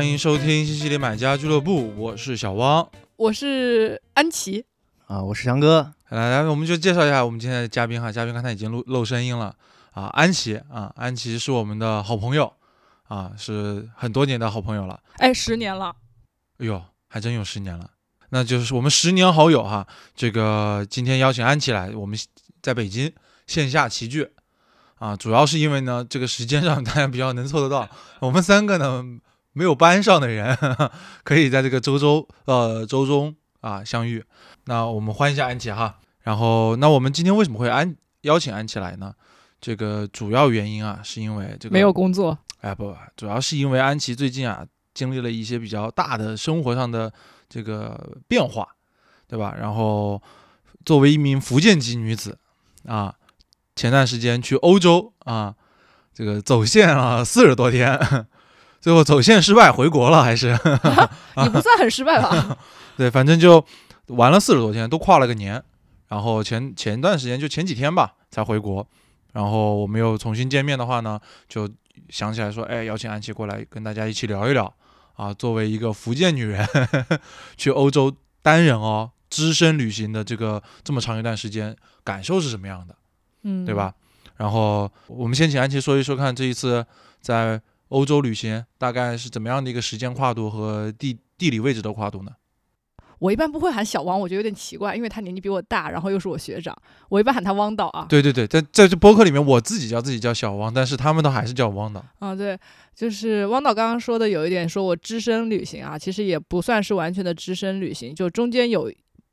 [0.00, 2.90] 欢迎收听西西里买家俱乐部，我是小汪。
[3.16, 4.64] 我是安琪，
[5.06, 5.92] 啊，我是翔哥。
[6.08, 9.54] 来来，我们就介绍一下我们今天的嘉宾哈，嘉宾刚才已经露露声音了
[9.90, 12.50] 啊，安琪啊，安琪是我们的好朋友
[13.08, 14.98] 啊，是很多年的好朋友了。
[15.18, 15.94] 哎，十年了，
[16.56, 17.90] 哎呦，还真有十年了，
[18.30, 19.86] 那就是我们十年好友哈。
[20.16, 22.18] 这个今天邀请安琪来，我们
[22.62, 23.12] 在北京
[23.46, 24.30] 线下齐聚
[24.94, 27.86] 啊，主要是因为呢，这个时间上大家比较能凑得到，
[28.20, 29.04] 我们三个呢
[29.52, 30.56] 没有班上的人
[31.24, 34.24] 可以在这个周周呃周中啊相遇。
[34.64, 35.98] 那我们欢迎一下安琪哈。
[36.22, 39.14] 然后，那我们今天为什么会安邀请安琪来呢？
[39.60, 42.38] 这个主要原因啊，是因为这个没有工作。
[42.60, 47.10] 哎不，主要是因为安琪最近啊经历了一些比较大的生活上的
[47.48, 48.68] 这个变化，
[49.26, 49.56] 对吧？
[49.58, 50.22] 然后
[50.84, 52.38] 作为一名福建籍女子
[52.86, 53.14] 啊，
[53.74, 55.54] 前段时间去欧洲啊，
[56.12, 57.98] 这个走线了四十多天，
[58.80, 60.48] 最后走线失败回国了，还是
[61.36, 62.56] 也不算很失败吧？
[62.96, 63.64] 对，反正就
[64.06, 65.62] 玩了四十多天，都跨了个年。
[66.08, 68.84] 然后前前段时间就前几天吧才回国，
[69.32, 71.70] 然后我们又重新见面的话呢，就
[72.08, 74.74] 想起来说，哎，邀请安琪过来跟大家一起聊一聊
[75.14, 75.32] 啊。
[75.32, 76.66] 作为一个福建女人，
[77.56, 82.96] 去欧洲单人哦，只身旅行的这个这么长一段时间，感受是什么样的？
[83.44, 83.94] 嗯，对吧？
[84.36, 86.84] 然后我们先请安琪说一说，看这一次
[87.20, 92.32] 在欧洲旅行大概是怎么样的一个时间跨度和地地理位置的跨度呢？
[93.18, 96.74] 我一般不会喊小汪，我觉得有点奇怪，因为他年纪比我大，然后又是我学长，
[97.10, 98.06] 我一般喊他汪导啊。
[98.08, 102.02] 对对对，在在这播客里面，我自己叫自己叫小汪，但是他们都还是叫汪导。
[102.18, 102.58] 啊，对，
[102.94, 108.90] 就是汪导刚刚说的有一点，说我只身旅行啊，其实也不算是完全的只身旅行，就中间有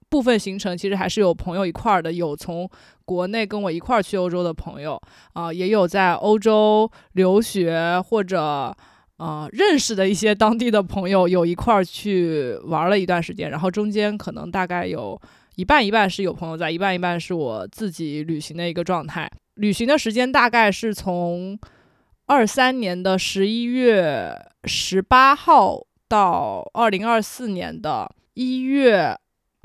[0.10, 2.70] 部分行程其实还是有朋友一块儿的，有从
[3.06, 5.02] 国内跟我一块儿去欧洲的朋友
[5.34, 8.76] 啊，也有在欧洲留学或者。
[9.18, 15.20] 啊，认识的一些当地的朋友有一块儿去玩了一段时间，然后中间可能大概有
[15.56, 19.28] 一半一半是有朋友在，一半一半是我自己旅行的一个状态。
[19.56, 21.58] 旅行的时间大概是从
[22.28, 29.18] 二三年的十一月十八号到二零二四年的一月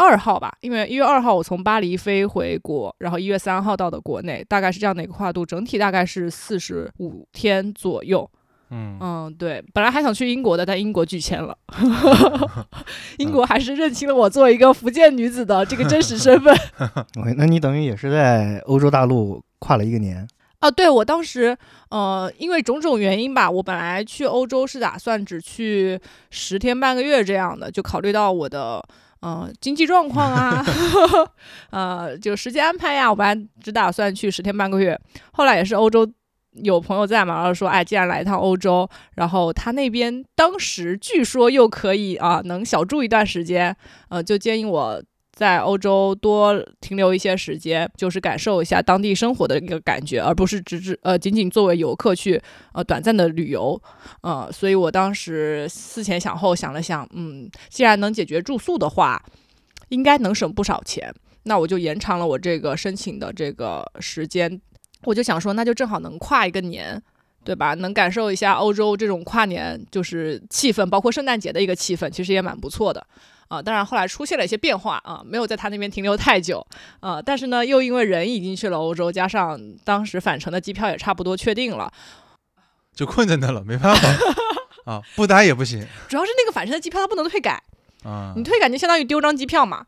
[0.02, 8.28] 二号吧，因为一月二号我从巴黎飞回国，然后一月三号到的国内，大概是这样的一个跨度，整体大概是四十五天左右。
[8.74, 11.54] 嗯嗯，对，本来还想去英国的，但英国拒签了。
[13.18, 16.56] 英国还是认清了我作为一个福建女子的这个真实身份。
[17.36, 20.26] 那你等于也是在欧洲大陆跨了一个年
[20.60, 20.70] 啊？
[20.70, 21.54] 对，我当时
[21.90, 28.82] 呃，因为种种原因吧，我本来去欧洲是打算只去十天半个月这样的，就考虑到我的
[29.22, 30.65] 嗯经济状况啊，
[31.71, 35.00] 呃，就时间安排呀，我本来只打算去十天半个月，
[35.33, 36.10] 后来也是欧洲。
[36.62, 43.75] 有朋友在嘛，然后说，哎，既然来一趟欧洲，然后他那边当时据说又可以啊，能小住一段时间，
[44.11, 52.41] 呃，就建议我在欧洲多停留一些时间，就是感受一下当地生活的一个感觉，而不是只只呃仅仅作为游客去
[52.75, 53.81] 呃短暂的旅游，
[54.20, 59.22] 呃，所以我当时思前想后想了想，嗯，既然能解决住宿的话，
[59.88, 61.12] 应该能省不少钱，
[61.44, 64.60] 那我就延长了我这个申请的这个时间。
[65.04, 67.03] 我就想说，那就正好能跨一个年，
[67.43, 67.75] 对吧？
[67.75, 73.04] 能感受一下欧洲这种跨年就是气氛，包括圣诞节的一个气氛，其实也蛮不错的
[73.52, 73.60] 啊。
[73.60, 76.66] 当然后来出现了一些变化啊，没有在他那边停留太久
[77.00, 77.20] 啊。
[77.20, 81.92] 但是呢，又因为人已经去了欧洲，加上当时返程的机票也差不多确定了，
[82.94, 84.08] 就困在那了，没办法
[84.90, 85.86] 啊，不待也不行。
[86.08, 87.62] 主要是那个返程的机票它不能退改
[88.04, 89.84] 啊，你退改就相当于丢张机票嘛。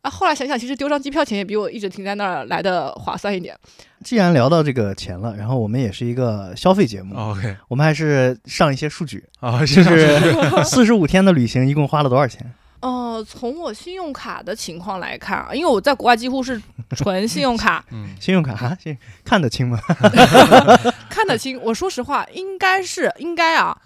[0.00, 3.58] 啊，后来想想，其实丢张机票钱也比我一直停在那儿来的划算一点。
[4.04, 12.54] 既然聊到这个钱了，然后我们也是一个消费节目，OK，我们还是上一些数据啊，就是四十五天的旅行一共花了多少钱？
[12.80, 16.60] 哦，从我信用卡的情况来看啊，因为我在国外几乎是
[16.96, 18.76] 纯信用卡，嗯，信用卡哈，
[19.24, 19.78] 看得清吗？
[21.10, 23.76] 看得清，我说实话，应该是应该啊。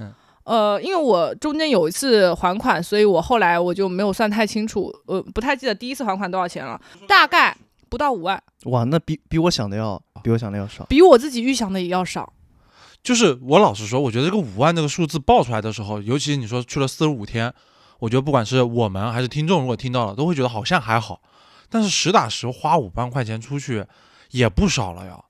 [0.45, 7.57] 呃，因为我中间有一次还款，所以我后来我就没有算太清楚，呃，不太记得第一次还款多少钱了，大概
[7.89, 8.43] 不到五万。
[8.65, 12.33] 哇，那比比我想的要比我想的要少，比我自己预想的也要少。
[13.05, 17.53] 就是我老实说，我觉得这个五万这个数字报出来的时候，尤其你说去了四十五天，
[18.03, 21.23] 我觉得不管是我们还是听众，如果听到了，都会觉得好像还好。
[21.71, 23.87] 但是实打实花五万块钱出去
[24.33, 25.23] 也不少了呀。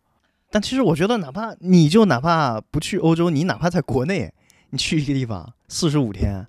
[0.50, 4.32] 但其实我觉得，哪怕你就哪怕不去欧洲，你哪怕在国内。
[4.70, 6.46] 你去一个地方四十五天，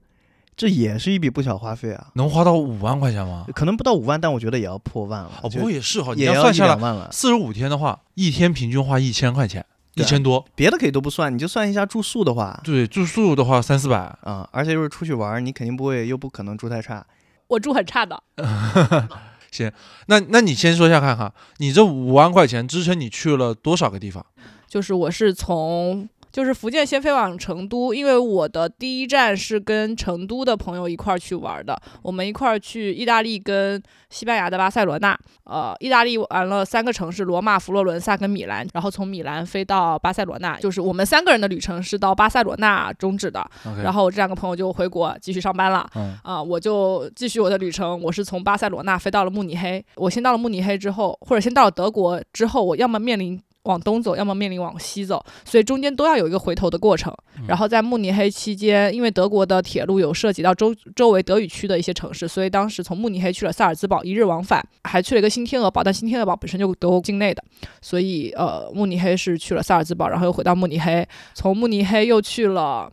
[0.56, 2.08] 这也是一笔不小花费啊！
[2.14, 3.46] 能花到五万块钱吗？
[3.54, 5.32] 可能不到五万，但我觉得也要破万了。
[5.42, 7.10] 哦，不过也是哈，也要算下来万了。
[7.12, 9.66] 四十五天的话，一天平均花一千块钱。
[9.96, 10.46] 对啊千多。
[10.56, 17.06] 别的可以都不算，你就算一下住宿的话，对，住宿的话三四百，啊、而且又是出去玩，你肯定不会，又不可能住太差。
[17.48, 18.24] 我住很差的，
[19.52, 19.72] 行
[20.08, 24.26] 那那你先说一下看哈，你这五万块钱支撑你去了多少个地方？
[24.68, 43.48] 就是我是从就是福建先飞往成都，因为我的第一站是跟成都的朋友一块儿去玩的，我们一块儿去意大利跟西班牙的巴塞罗那，呃，意大利玩了三个城市：罗马、佛罗伦萨跟米兰，然后从米兰飞到巴塞罗那，就是我们三个人的旅程是到巴塞罗那终止的
[43.84, 45.88] 然后我这两个朋友就回国继续上班了。
[45.94, 48.02] 嗯啊、我就继续我的旅程。
[48.02, 49.86] 我是从巴塞罗那飞到了慕尼黑。
[49.96, 57.14] 我先到了慕尼黑之后，或者先到了德国之后，我要么面临往东走，要么面临往西走，所以中间都要有一个回头的过程。
[57.48, 67.44] 然后在慕尼黑期间，因为德国的铁路有涉及到周周围德语区的一些城市，所以当时从慕尼黑去了萨尔兹堡，一日往返，还去了一个新天鹅堡，但新天鹅堡本身就德国境内的，
[67.82, 72.92] 所以呃，慕尼黑是去了萨尔兹堡，然后又回到慕尼黑，从慕尼黑又去了。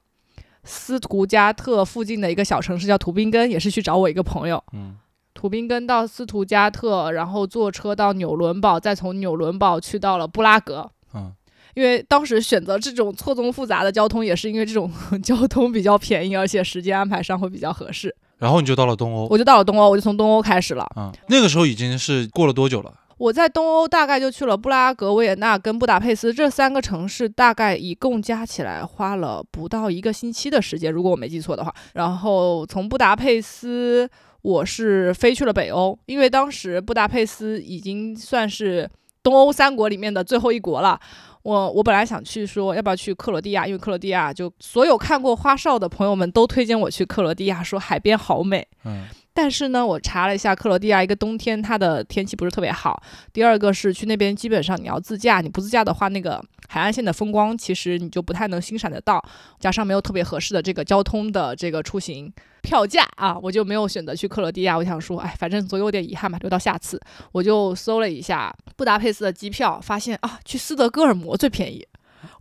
[0.63, 4.63] 斯图加特附近的一个小城市叫图宾根，也是去找我一个朋友。
[4.75, 4.95] 嗯
[5.35, 10.91] 图宾根到斯图加特，然后坐车到纽伦堡，再从纽伦堡去到了布拉格。
[11.15, 11.33] 嗯
[11.77, 14.91] 因为当时选择这种错综复杂的交通，也是因为这种
[15.23, 18.15] 交通比较便宜，而且时间安排上会比较合适。
[18.39, 20.85] 然后你就到了东欧我就到了东欧，我就从东欧开始了。
[20.97, 22.93] 嗯、那个时候已经是过了多久了？
[23.19, 31.73] 我在东欧大概就去了布拉格、维也纳跟布达佩斯这三个城市，大概一共加起来花了不到一个星期的时间，如果我没记错的话。
[31.95, 34.11] 然后从布达佩斯，
[34.43, 38.89] 我是飞去了北欧，因为当时布达佩斯已经算是
[39.23, 40.99] 东欧三国里面的最后一国了。
[41.43, 48.67] 我我本来想去说要不要去克罗地亚，因为克罗地亚就所有看过花少的朋友们都推荐我去克罗地亚，说海边好美。
[48.85, 53.01] 嗯但是呢，我查了一下克罗地亚，一个冬天它的天气不是特别好。
[53.33, 59.25] 第二个是去那边基本上你要自驾，你不自驾的话，那个海岸线的风光其实你就不太能欣赏得到，
[59.61, 62.31] 加上没有特别合适的这个交通的这个出行
[62.63, 64.77] 票价啊，我就没有选择去克罗地亚。
[64.77, 67.01] 我想说，哎，反正总有点遗憾吧，留到下次。
[67.33, 71.87] 我就搜了一下布达佩斯的机票，发现啊，去斯德哥尔摩最便宜，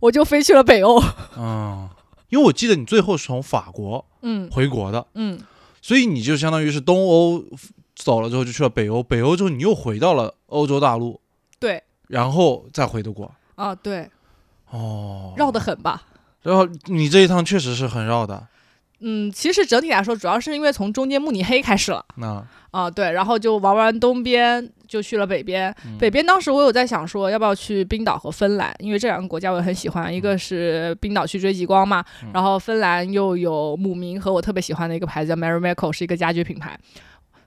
[0.00, 1.02] 我就飞去了北欧。
[1.36, 1.88] 嗯，
[2.28, 5.40] 因为我记得你最后是从法国嗯回国的，嗯，
[5.80, 7.44] 所以你就相当于是东欧
[7.94, 11.20] 走了之后就去了北欧，北欧之后你又回到了欧洲大陆，
[11.58, 13.30] 对然后再回的国。
[13.56, 14.08] 啊，对，
[14.70, 16.02] 哦，绕得很吧。
[16.42, 18.48] 然后你这一趟确实是很绕的。
[19.00, 22.04] 嗯，其实整体来说，主要是因为从中间慕尼黑开始了。
[22.16, 25.74] 那啊，对，然后就玩完东边，就去了北边。
[25.84, 30.14] 嗯北边当时我有在想说，要不要去冰岛和芬兰，因为这两个国家我也很喜欢。
[30.14, 36.78] 一个是冰岛去追极光嘛，嗯然后芬兰又有姆明和我特别喜欢的一个牌子叫 Marimekko，是一个家居品牌。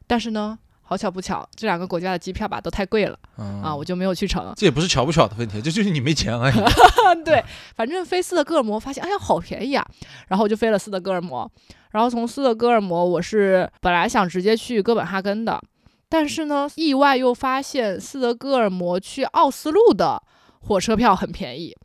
[0.05, 0.57] 但是呢，
[0.93, 4.53] 好巧不巧，这两个国家的机票吧都太贵了嗯啊，我就没有去成。
[4.55, 6.53] 这也不是巧不巧的问题，这就是你没钱而已。
[7.25, 7.43] 对，
[7.75, 9.83] 反正飞斯德哥尔摩发现，哎呀，好便宜啊！
[10.27, 11.51] 然后我就飞了斯德哥尔摩，
[11.89, 15.59] 然后从斯德哥尔摩，我是本来想直接去哥本哈根的，
[16.07, 20.21] 但是呢，意外又发现斯德哥尔摩去奥斯陆的
[20.59, 21.75] 火车票很便宜，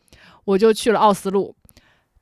[0.44, 1.56] 我就去了奥斯陆。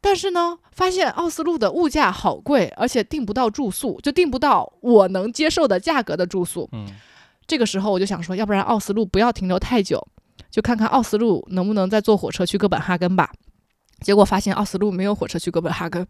[0.07, 6.69] 但是呢，发现奥斯陆的物价好贵，而且订不到住宿，就订不到我能接受的价格的住宿。
[6.71, 6.87] 嗯
[7.45, 10.01] 这个时候我就想说，要不然奥斯陆不要停留太久，
[10.49, 13.33] 就看看奥斯陆能不能再坐火车去哥本哈根吧。
[14.01, 16.07] 结果发现奥斯陆没有火车去哥本哈根，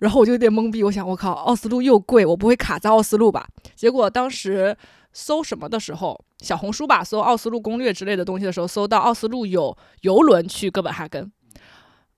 [0.00, 3.48] 然后我就有点懵逼，我想我靠，奥斯陆又贵，我不会卡在奥斯陆吧？
[3.74, 4.76] 结果当时
[5.14, 11.32] 搜什么的时候，小红书吧，搜奥斯陆攻略之类的东西的时候，搜到奥斯陆有游轮去哥本哈根，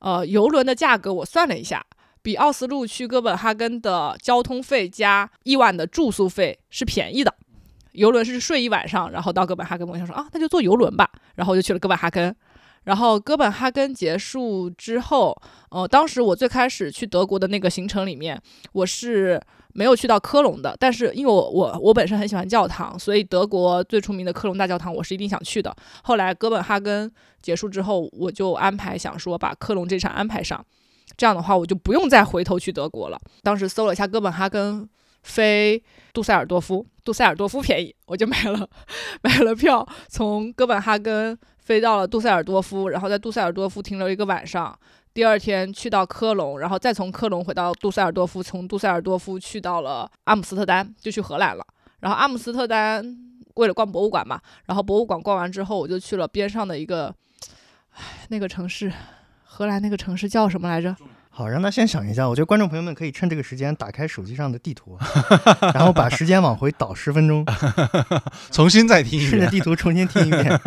[0.01, 1.85] 呃，游轮的价格我算了一下，
[2.21, 7.35] 比奥斯陆去哥本哈根的交通费加一晚的住宿费是便宜的。
[7.93, 12.35] 游轮是睡一晚上，然后到哥本哈根，我想说啊，那就坐游轮吧，然后就去了哥本哈根。
[12.85, 15.37] 然后哥本哈根结束之后，
[15.71, 18.41] 呃，当时我最开始去德国的那个行程里面，
[18.73, 19.41] 我是
[19.73, 25.75] 没有去到科隆的，但是因为我我我本身很喜欢教堂，所以德国最出名的科隆大教堂我是一定想去的。
[26.03, 27.11] 后来哥本哈根
[27.41, 30.65] 结束之后，我就安排想说把科隆这场安排上，
[31.17, 33.19] 这样的话我就不用再回头去德国了。
[33.43, 34.89] 当时搜了一下哥本哈根
[35.23, 38.69] 飞杜塞尔多夫，杜塞尔多夫便宜，我就买了
[39.23, 44.77] 买了票，从哥本哈根飞到了杜塞尔多夫，然后在杜塞尔多夫停留一个晚上。
[45.13, 51.65] 第二天去到科隆，然后再从科隆回到杜塞尔多夫，从杜塞尔多夫去到了阿姆斯特丹，就去荷兰了。
[52.01, 53.05] 然后阿姆斯特丹
[53.57, 57.15] 为了逛博物馆嘛，然后博物馆逛完之后，我就去了边上的一个，
[57.95, 58.93] 唉，那个城市，
[59.45, 60.97] 荷兰那个城市叫什么来着？
[61.33, 62.29] 好，让他先想一下。
[62.29, 64.99] 我觉得观众朋友们可以趁这个时间打开手机上的地图，
[65.75, 67.47] 然后把时间往回倒十分钟，
[68.51, 69.31] 重新再听一遍。
[69.31, 70.61] 顺着地图重新听一遍。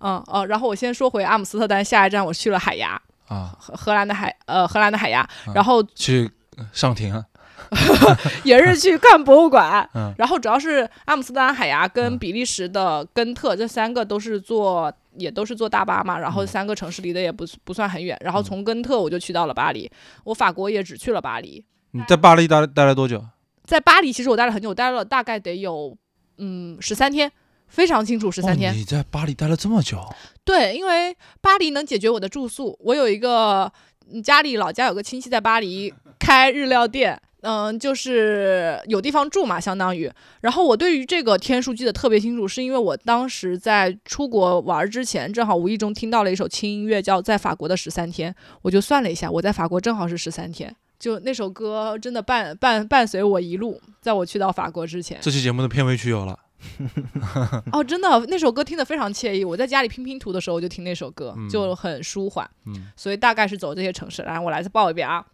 [0.00, 6.30] 嗯呃，然后我先说回阿姆斯特丹，下一站我去了海牙，啊，荷荷兰的海呃荷兰的海牙，嗯然后去
[6.72, 7.24] 上庭啊，
[8.44, 10.12] 也是去看博物馆， 嗯。
[10.18, 16.46] 然后主要是阿姆斯特丹、海牙跟嗯比利时的根特这三个都是坐也都是坐大巴嘛，然后嗯。
[16.46, 18.44] 三个城市离得也不不算很远，然后嗯。
[18.44, 19.90] 从根特我就去到了巴黎，
[20.24, 23.22] 我法国也只去了巴黎，你在巴黎待待了多久？
[23.64, 25.96] 在巴黎其实我待了很久，我待了大概得有
[26.38, 27.30] 嗯十三天。
[27.70, 28.74] 非常清楚，十三天、哦。
[28.76, 29.98] 你在巴黎待了这么久？
[30.44, 32.76] 对，因为巴黎能解决我的住宿。
[32.80, 33.72] 我有一个
[34.12, 40.10] 嗯家里老家有个亲戚在巴黎开日料店，嗯，就是有地方住嘛，相当于。
[40.40, 50.74] 然后我对于这个天数记得特别清楚，是因为我当时在出国玩之前，正好无意中听到了一首轻音乐，叫《在法国的十三天》，我就算了一下，我在法国正好是十三天。
[50.98, 55.16] 就那首歌真的伴伴伴随我一路，在我去到法国之前。
[55.22, 56.38] 这期节目的片尾曲有了。
[57.72, 59.44] 哦，真的，那首歌听得非常惬意。
[59.44, 62.48] 我在家里拼拼图的时候就听那首歌，嗯就很舒缓。
[62.66, 64.22] 嗯，所以大概是走这些城市。
[64.22, 65.24] 来，我来再报一遍啊。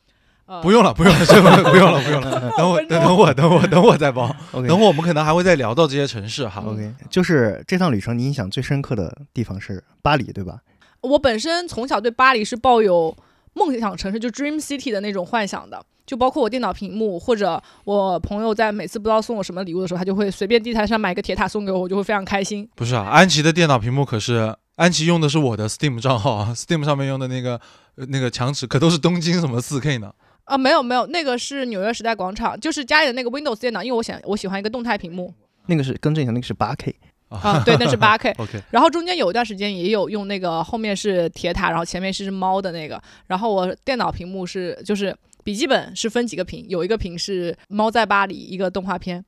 [0.47, 2.51] 呃，不用了，不用了，这个 不用了，不用了。
[2.57, 4.35] 等我，等等我，等我，等我再报。
[4.53, 6.63] 等会儿我们可能还会再聊到这些城市哈。
[6.65, 10.61] OK，就是这趟旅程你印象最深刻的地方是巴黎，对吧？
[11.01, 13.17] 我本身从小对巴黎是抱有
[13.57, 15.83] 梦想城市，就 Dream City 的那种幻想的。
[16.05, 22.69] 就包括我电脑屏幕，或者我朋友在每次不知道送我什么礼物的时候，他就会随便地摊上买一个铁塔送给我，我就会非常开心。
[22.77, 27.61] 不是啊，安琪的电脑屏幕可是安琪用的是我的 Steam 账号啊， Steam 上面用的那个
[27.97, 30.13] 呃那个墙纸可都是东京什么 4K 呢？
[30.45, 35.35] 啊，没有没有，那个是纽约时代广场，就是家里的那个 Windows 电脑，因为我想我喜欢一个动态屏幕
[35.67, 36.95] 那个是更正一下，那个是八 K。
[37.29, 38.33] 啊，对，那是八 K。
[38.39, 43.03] OK，然后中间有一段时间也有用那个后面是铁塔，然后前面是只猫的那个。
[43.27, 49.25] 然后我电脑屏幕是就是笔记本是分几个屏，有一个屏是《猫在巴黎》一个动画片。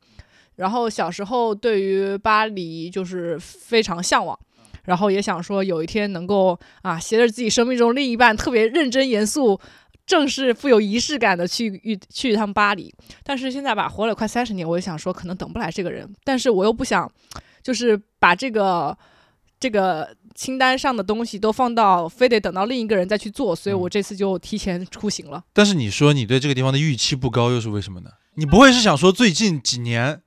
[0.57, 4.38] 然后小时候对于巴黎就是非常向往，
[4.85, 9.61] 然后也想说有一天能够啊携着自己生命中另一半特别认真严肃。
[10.07, 12.90] 正式富有仪式感的去去去一趟巴黎，
[13.23, 17.07] 但是现在吧，活了快三十年，我也想说可能等不来这个人，但是我又不想，
[17.62, 18.97] 就是把这个
[19.61, 25.43] 这个清单上的东西都放到非得等到另一个人再去做，所以我这次就提前出行了。
[25.53, 28.11] 但是你说你对这个地方的预期不高，又是为什么呢？
[28.35, 30.23] 你不会是想说最近几年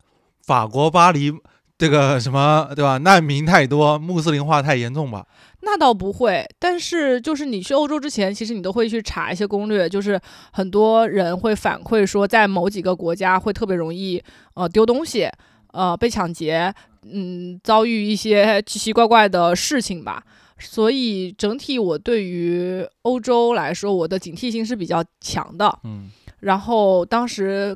[0.45, 1.31] 法国巴黎
[1.77, 2.97] 这个什么对吧？
[2.97, 5.25] 难民太多，穆斯林化太严重吧？
[5.61, 10.19] 那倒不会，但是就是你去欧洲之前，其实你都会去查一些攻略，就是
[10.51, 14.21] 很多人会反馈说，在某几个国家会特别容易
[14.55, 15.29] 呃丢东西，
[15.71, 16.73] 呃被抢劫，
[17.03, 20.24] 嗯遭遇一些 奇奇怪怪的事情吧。
[20.60, 25.79] 所以整体我对于欧洲来说，我的警惕性是比较强的。
[25.84, 26.10] 嗯，
[26.41, 27.75] 然后当时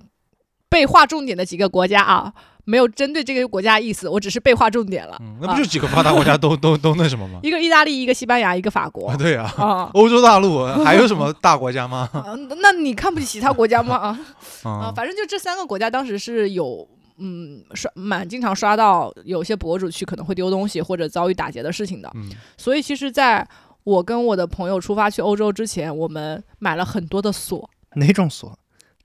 [0.70, 2.32] 被划重点的几个国家啊，
[2.66, 5.18] 没有针对这个国家意思，我只是被划重点了。
[5.20, 7.40] 嗯，那不就几个发达国家都、 都都那什么吗？
[7.42, 9.90] 一个意大利，一个西班牙，一个法国啊，对啊，啊。
[9.96, 12.08] 欧洲大陆还有什么大国家吗？
[12.14, 14.20] 啊，那你看不起其他国家吗？
[14.62, 22.12] 啊，反正就这三个国家当时是有，嗯，刷蛮经常刷到有些博主去可能会丢东西或者遭遇打劫的事情的。
[22.16, 23.48] 嗯，所以其实在
[23.84, 28.58] 我跟我的朋友出发去欧洲之前，我们买了很多的锁，哪种锁？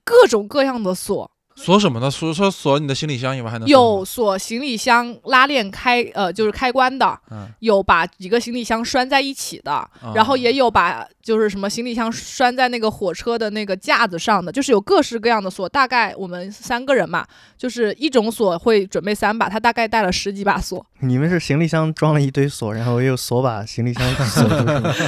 [0.02, 1.30] 各种各样的锁，
[1.62, 2.10] 锁什么呢？
[2.10, 15.68] 锁说锁你的行李箱以外还能有锁行李箱拉链开，呃，就是开关的，嗯，有把几个行李箱拴在一起的，啊然后也有把就是什么行李箱拴在那个火车的那个架子上的，就是有各式各样的锁。
[15.68, 17.26] 大概我们三个人嘛，
[17.58, 20.84] 就是一种锁会准备三把，他大概带了十几把锁。
[21.00, 24.54] 你们是行李箱装了一堆锁，然后又锁把行李箱锁住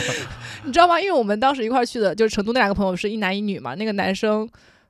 [0.64, 1.00] 你知道吗？
[1.00, 4.46] 因为我们当时一块儿去的，就是成都那两个朋友是一男一女嘛，那个男生，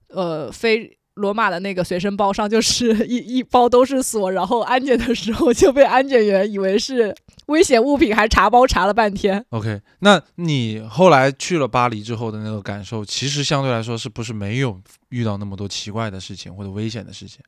[0.09, 0.99] 呃，飞。
[1.14, 7.14] 罗马的那个随身包上就是 一一包都是锁，然后安检的时候就被安检员以为是
[7.47, 9.45] 危险物品，还查包查了半天。
[9.50, 17.40] OK，那你后来去了巴黎之后的那个感受，其实相对来说是不是没有遇到那么多奇怪的事情或者危险的事情？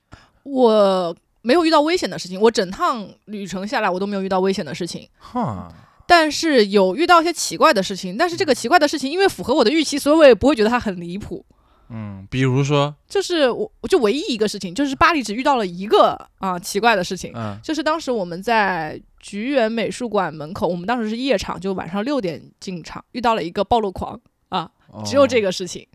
[0.43, 5.73] 我没有遇到危险的事情，我整趟旅程下来我都没有遇到危险的事情，哈，
[6.07, 8.15] 但是有遇到一些奇怪的事情。
[8.19, 11.45] 但是这个奇怪的事情，因为符合我的预期，所以我也不会觉得它很离谱。
[11.89, 24.71] 嗯，比如说，就是我，我就唯一一个事情，就是巴黎只遇到了一个啊奇怪的事情，嗯就是当时我们在菊园美术馆门口，我们当时是夜场，就晚上六点进场，遇到了一个暴露狂啊，
[25.05, 25.53] 只有这个。
[25.53, 25.87] 事情，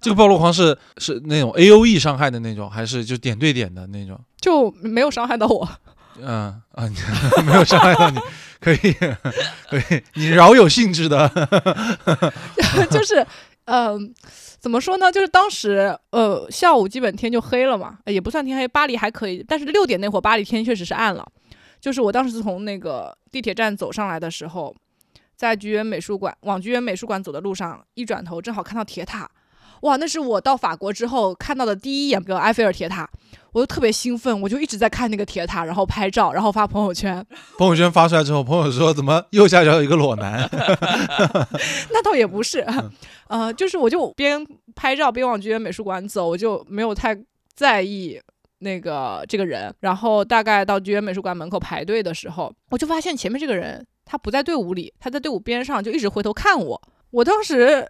[0.00, 4.18] 这个暴露狂是是那种 A O E 伤害的那种，还是就点对点的那种？
[4.40, 5.68] 就没有伤害到我。
[6.20, 6.96] 嗯啊，你
[7.44, 8.18] 没有伤害到你，
[8.60, 8.76] 可以
[9.68, 11.28] 可以，你饶有兴致的。
[12.90, 13.24] 就是，
[13.66, 14.14] 嗯、
[14.58, 15.10] 怎么说呢？
[15.10, 21.26] 就是当时，呃，下午基本天就黑了嘛，也不算天黑，巴黎还可以，但是六点那会儿巴黎天确实是暗了。
[21.80, 24.74] 就是我当时从那个地铁站走上来的时候，
[25.36, 29.30] 在菊园美术馆往菊园美术馆走的路上，一转头正好看到铁塔，
[29.84, 33.08] 哇，那是我到法国之后看到的第一眼个埃菲尔铁塔，
[33.52, 37.24] 我就特别兴奋，我就一直在看那个铁塔，然后拍照，然后发朋友圈。
[37.58, 40.48] 朋友圈发出来之后，朋友说怎么右下角有一个裸男？
[41.92, 42.66] 那倒也不是，
[43.28, 47.16] 呃，就是我就边拍照边往菊园美术馆走，我就没有太
[47.54, 48.20] 在意。
[48.60, 56.80] 那个这个人，然后大概到菊园美术馆门口排队的时候，我就发现前面这个人他不在队伍里，他在队伍边上，就一直回头看我。
[57.10, 57.86] 我当时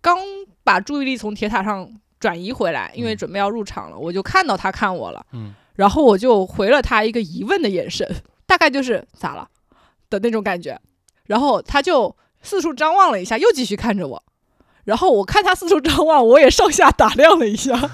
[0.00, 0.16] 刚
[0.64, 5.24] 把注意力从铁塔上转移回来，因为准备要入场了，我就看到他看我了。
[5.32, 8.08] 嗯，然后我就回了他一个疑问的眼神，
[8.46, 9.46] 大概就是咋了
[10.08, 10.80] 的那种感觉。
[11.26, 14.24] 然后他就四处张望了一下，又继续看着我。
[14.84, 17.88] 然后我看他四处张望，我也上下打量了一下， 然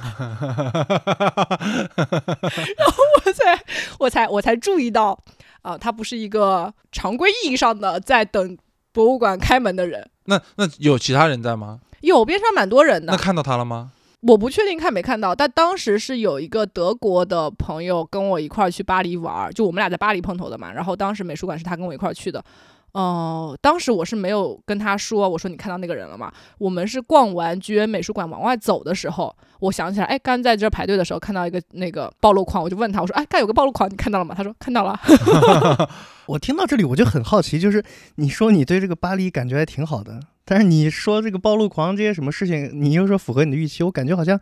[2.89, 3.65] 后我才
[3.99, 5.17] 我才我才注意到，
[5.62, 8.59] 啊，他不是一个常规意义上的在等
[8.91, 10.11] 博物馆开门的人。
[10.25, 11.79] 那那有其他人在吗？
[12.00, 13.12] 有边上蛮多人的。
[13.12, 13.92] 那看到他了吗？
[14.21, 20.71] 我不确定看没看到，但当时是有一个德国的朋友跟我一块儿去巴黎玩，就我们俩在巴黎碰头的嘛。
[20.71, 22.45] 然后当时美术馆是他跟我一块儿去的。
[22.93, 26.33] 哦，当时我是没有跟他说，我说你看到那个人了吗？
[26.59, 34.35] 我们是逛完剧院美术馆往外走的时候，我想起来，哎，刚在这排队的时候看到一个那个暴露狂，我就问他，我说，哎，刚有个暴露狂，你看到了吗？
[34.37, 34.99] 他说看到了。
[36.27, 37.83] 我听到这里我就很好奇，就是
[38.17, 44.39] 你说你对这个巴黎感觉还挺好的，但是你说这个暴露狂这些什么事情，你又说符合你的预期，我感觉好像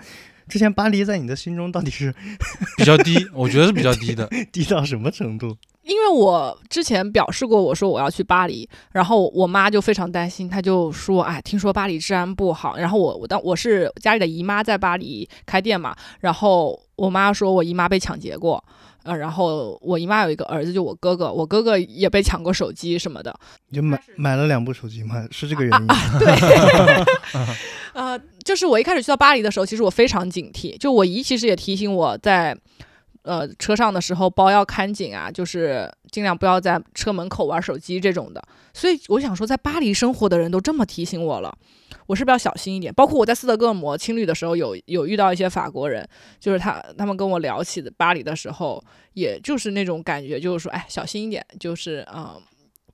[0.49, 2.15] 之前巴黎在你的心中到底是
[2.77, 5.57] 比较低，我觉得是比较低的，低到什么程度？
[5.89, 18.63] 因为我之前表示过，我说我要去巴黎，然后我妈就非常担心，她就说：“哎，听说巴黎治安不好。”然后我我当我是家里的姨妈在巴黎开店嘛，然后我妈说我姨妈被抢劫过，
[19.05, 23.35] 呃，然后我姨妈有一个儿子，就我哥哥，我哥哥也被抢过手机什么的。
[23.71, 25.27] 你就买买了两部手机吗？
[25.31, 26.19] 是这个原因啊？
[26.19, 26.29] 对，
[27.95, 32.55] 呃，就是我一开始去到巴黎的时候，其实我非常警惕，就我姨其实也提醒我在。
[33.29, 38.43] 呃，车上的时候包要看紧啊，就是尽量不要在车门口玩手机这种的。
[38.73, 41.55] 所以我想说，在巴黎生活的人都这么提醒我了，
[42.07, 42.93] 我是不是要小心一点？
[42.95, 46.09] 包括我在斯德哥尔摩青旅的时候，有有遇到一些法国人，
[46.41, 52.41] 就是他他们跟我聊起的巴黎的时候，也就是那种感觉，就是说，哎，小心一点，就是嗯，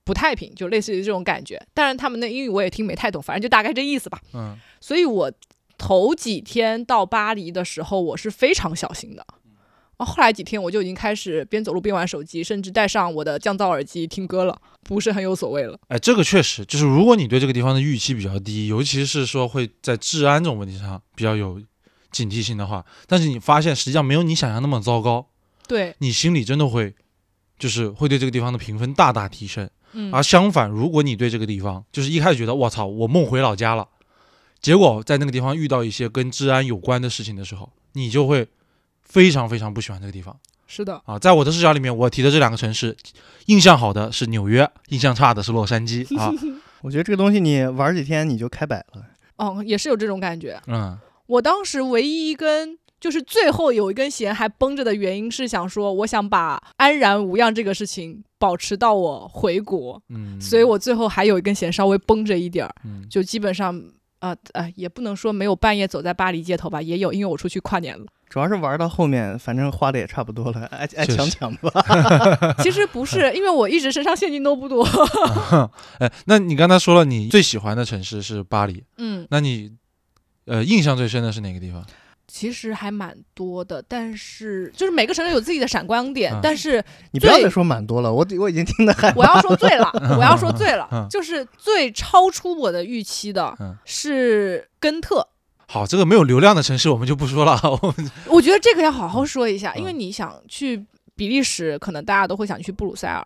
[0.03, 1.61] 不太平，就类似于这种感觉。
[1.73, 4.19] 当然，他们的英语我也听没太懂，反正就大概这意思吧。
[4.33, 5.31] 嗯，所以我
[5.77, 9.25] 头几天到巴黎的时候，我是非常小心的。
[9.97, 15.79] 哦，后来几天我就已经开始边走路边玩手机，甚至戴上我的降噪耳机听歌了，不是很有所谓了。
[15.87, 21.61] 哎，这个确实就是，如果你对这个地方的预期比较低，尤其是说会在治安这种问题上比较有
[22.11, 25.27] 警惕性的话，但是你发现实际上没有你想象那么糟糕，
[25.65, 26.93] 对你心里真的会
[27.57, 29.69] 就是会对这个地方的评分大大提升。
[29.93, 33.87] 嗯，而相反，如果你对这个地方就是一开始觉得我操，我梦回老家了，
[34.59, 38.45] 结果在那个地方遇到一些跟治安有关的事情的时候，你就会。
[39.05, 40.35] 非常非常不喜欢这个地方，
[40.67, 42.97] 是的啊，在我的视角里面，我提的这两个城市，
[43.45, 46.31] 印象好的是纽约，印象差的是洛杉矶 啊。
[46.81, 49.05] 我觉得这个东西你玩几天你就开摆了。
[49.37, 50.61] 哦，也是有这种感觉。
[50.67, 60.01] 嗯，我当时唯一一根就是最后有一根弦还绷着的原因是想说，我想把安然无恙这个事情保持到我回国。
[60.09, 63.81] 嗯，所以我最后还有一根弦稍微绷着一点儿，嗯，就基本上
[64.19, 68.05] 啊啊，也不能说没有半夜走在巴黎街头吧，也有，因为我出去跨年了。
[68.35, 71.71] 主要是玩到后面，反正花的也差不多了，爱爱抢抢吧。
[72.59, 74.85] 其实不是，因为我一直身上现金都不多。
[75.99, 79.71] 哎，那你刚才说了，你最喜欢的城市是巴黎，嗯，那你
[80.47, 81.81] 呃印象最深的是哪个地方？
[82.27, 89.17] 其实还蛮多的，但是就是每个城市有自己的闪光点，嗯但是你不要再说蛮多了，我我已经听得害怕。
[89.17, 95.25] 我要说醉了，我要说醉了，嗯就是最超出我的预期的嗯是根特。
[95.67, 97.59] 好，这个没有流量的城市我们就不说了。
[97.81, 103.25] 我们我觉得这个要好好说一下，嗯因为你想去比利时，可能大家都会想去布鲁塞尔。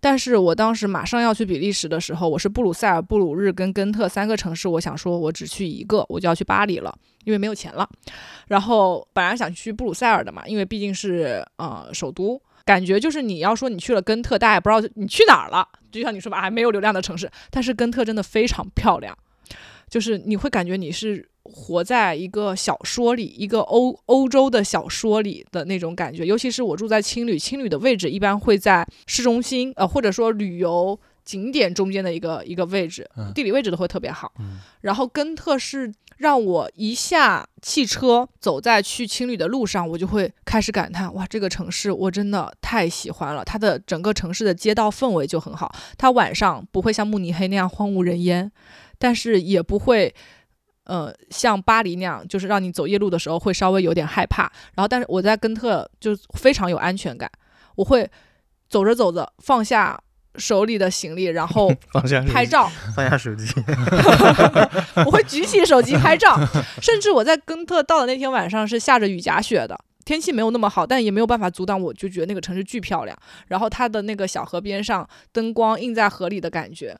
[0.00, 6.94] 但是我当时马上要去比利时的时候，我是布鲁塞尔、布鲁日跟根特三个城市，我想说我只去一个，我就要去巴黎了，
[7.24, 7.88] 因为没有钱了。
[8.48, 15.66] 然后本来想去布鲁塞尔的嘛，因为毕竟是呃首都，感觉就是你要说你去了根特，大家也不知道你去哪儿了。
[15.90, 19.16] 就像你说吧，还没有流量的城市，但是根特真的非常漂亮，
[19.88, 26.24] 就是你会感觉你是活在一个小说里，一个欧欧洲的小说里的那种感觉。
[26.24, 34.32] 尤其是我住在青旅，青旅的位置一般会在市中心，呃，或者说旅游景点中间的一个一个位置，嗯地理位置都会特别好。
[34.38, 43.44] 嗯然后根特是让我一下汽车走在去青旅的路上，我就会开始感叹：哇，这个城市我真的太喜欢了。
[43.44, 48.50] 它的整个城市的街道氛围就很好，它晚上不会像慕尼黑那样荒无人烟，
[48.98, 50.14] 但是也不会。
[50.84, 54.42] 呃，像巴黎那样，就是让你走夜路的时候会稍微有点害怕。
[54.74, 57.30] 然后，但是我在根特就非常有安全感。
[57.76, 58.08] 我会
[58.68, 59.98] 走着走着放下
[60.36, 62.70] 手里的行李，然后 放下手机拍，照。
[62.94, 63.46] 放下手机。
[65.06, 66.38] 我会举起手机拍照。
[66.82, 73.16] 甚至我在根特到的那天晚上是下着雨夹雪的，天气没有那么好，但也没有办法阻挡我，就觉得那个城市巨漂亮。
[73.48, 76.96] 然后它的那个小河边上，灯光映在河里的感觉。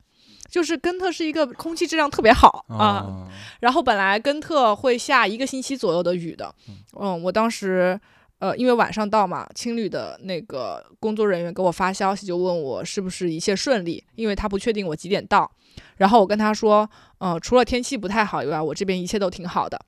[0.49, 3.27] 就是根特是一个空气质量特别好啊，哦
[3.59, 6.53] 然后本来根特会下一个星期左右的雨的，
[6.99, 7.99] 嗯，我当时
[8.39, 15.49] 呃因为晚上到嘛，青旅的那个工作人员给我发消息，就问我是不是一切顺利，因为他不确定我几点到，
[15.97, 19.79] 然后我跟他说，呃，除了天气不太好以外，我这边一切都挺好的。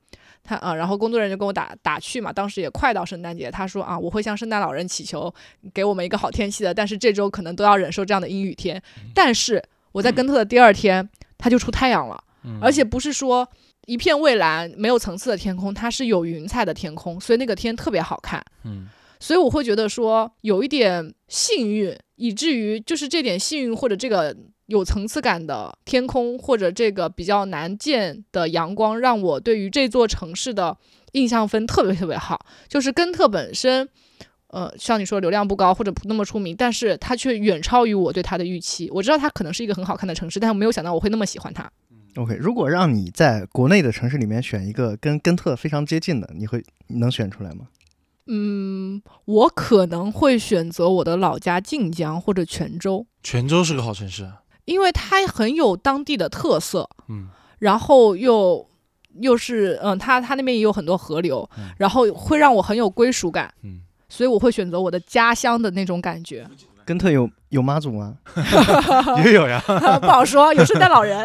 [0.44, 5.32] 他啊、然后工作人员就跟我打打趣嘛，当时也快到圣诞节，他说啊，我会向圣诞老人祈求
[5.74, 8.80] 给我们一个好天气的，但是这周可能都要忍受这样的阴雨天。
[9.14, 9.62] 但是
[9.98, 12.22] 我在根特的第二天，它就出太阳了。
[12.44, 13.46] 嗯而且不是说
[13.86, 18.40] 一片蔚蓝、没有层次的天空，它是有云彩的天空，所以那个天特别好看。
[18.64, 18.86] 嗯
[19.18, 24.34] 所以我会觉得说有一点幸运，以至于就是这点幸运或者这个
[24.66, 30.76] 有层次感的天空，或者这个比较难见的阳光，让我对于这座城市的
[31.12, 32.46] 印象分特别特别好。
[32.68, 33.88] 就是根特本身。
[34.48, 38.90] 呃，像你说流量不高或者不那么出名，但是它却远超于我对它的预期。
[38.90, 41.70] 我知道它可能是一个很好看的城市，但我没有想到我会那么喜欢它。
[42.16, 47.66] OK，如果让你在国内的城市里面选一个跟根特非常接近的，你会你能选出来吗？
[48.26, 58.68] 嗯，我可能会选择我的老家晋江或者泉州，泉州是个好城市，啊因为它很有当地的特色，嗯然后又
[59.20, 66.48] 又是嗯，它它那边也有很多河流，嗯然后会让我很有归属感，嗯，所以我会选择我的家乡的那种感觉。
[66.84, 68.16] 根特有有妈祖吗？
[69.22, 69.62] 也有呀，
[70.00, 71.22] 不好说，有圣诞老人。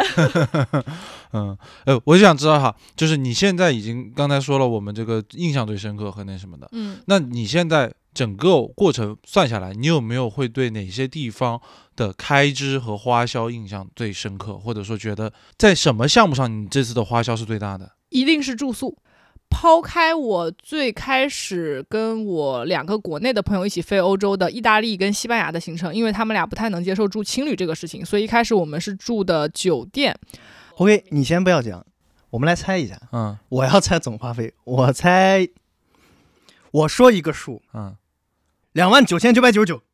[1.32, 11.60] 嗯，呃，我就想知道哈，就是你现在已经刚才说了，我们这个印象最深刻和那什么的，嗯那你现在整个过程算下来，你有没有会对哪些地方
[11.96, 17.90] 的开支和花销印象最深刻，或者说觉得在什么项目上你这次的花销是最大的？
[18.10, 18.98] 一定是住宿。
[19.54, 30.18] 抛开我最开始跟我两个国内的朋友一起飞欧洲的意大利跟西班牙的行程，因为他们俩不太能接受住青旅这个事情，所以一开始我们是住的酒店。
[30.78, 31.86] OK，你先不要讲，
[32.32, 33.00] 我们来猜一下。
[33.12, 35.48] 嗯我要猜总花费，我猜，
[36.72, 37.96] 我说一个数，嗯，
[38.74, 39.82] 两万九千九百九十九。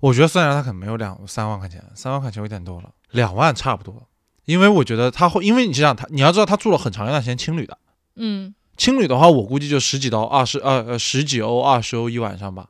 [0.00, 4.08] 我觉得算下来他可能没有两三万块钱，三万块钱有点多了，两万差不多。
[4.44, 7.78] 因为我觉得他会，因为你想想他，你要知道他住了很长一段时间青旅的，
[8.16, 12.68] 嗯，青旅的话，我估计就十几刀、二十呃呃十几欧、二十欧一晚上吧。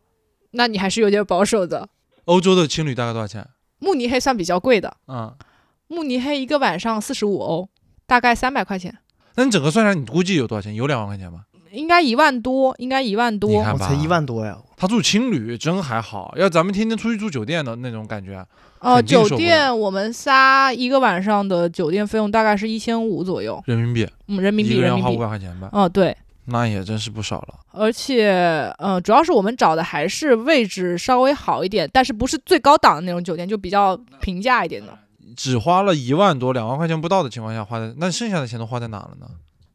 [0.53, 1.89] 那你还是有点保守的。
[2.25, 3.47] 欧洲的青旅大概多少钱？
[3.79, 5.35] 慕尼黑算比较贵的，嗯，
[5.89, 7.69] 慕尼黑一个晚上四十五欧，
[8.07, 8.99] 大概三百块钱，
[9.37, 10.75] 那你整个算下来，你估计有多少钱？
[10.75, 11.47] 有两万块钱吧？
[11.73, 13.63] 应该一万多，应该一万你多。
[13.63, 14.59] 看吧，我才一万多呀！
[14.81, 18.37] 他住青旅真还好，要咱们天天出去住酒店的那种感觉，
[18.79, 25.19] 哦呃，酒店我们仨一个晚上的酒店费用大概是一千五左右，人民币嗯，人民币，一个人要花五。
[25.19, 26.17] 百块钱吧，哦，对，
[26.47, 27.57] 那也真是不少了。
[27.73, 34.99] 而且，呃，主要是我们找的还是位置稍微好一点，但是不是最高档的那种酒店，就比较平价一点的。
[35.37, 39.27] 只花了一万多、两万块钱不到的情况下花在，那剩下的钱都花在哪了呢？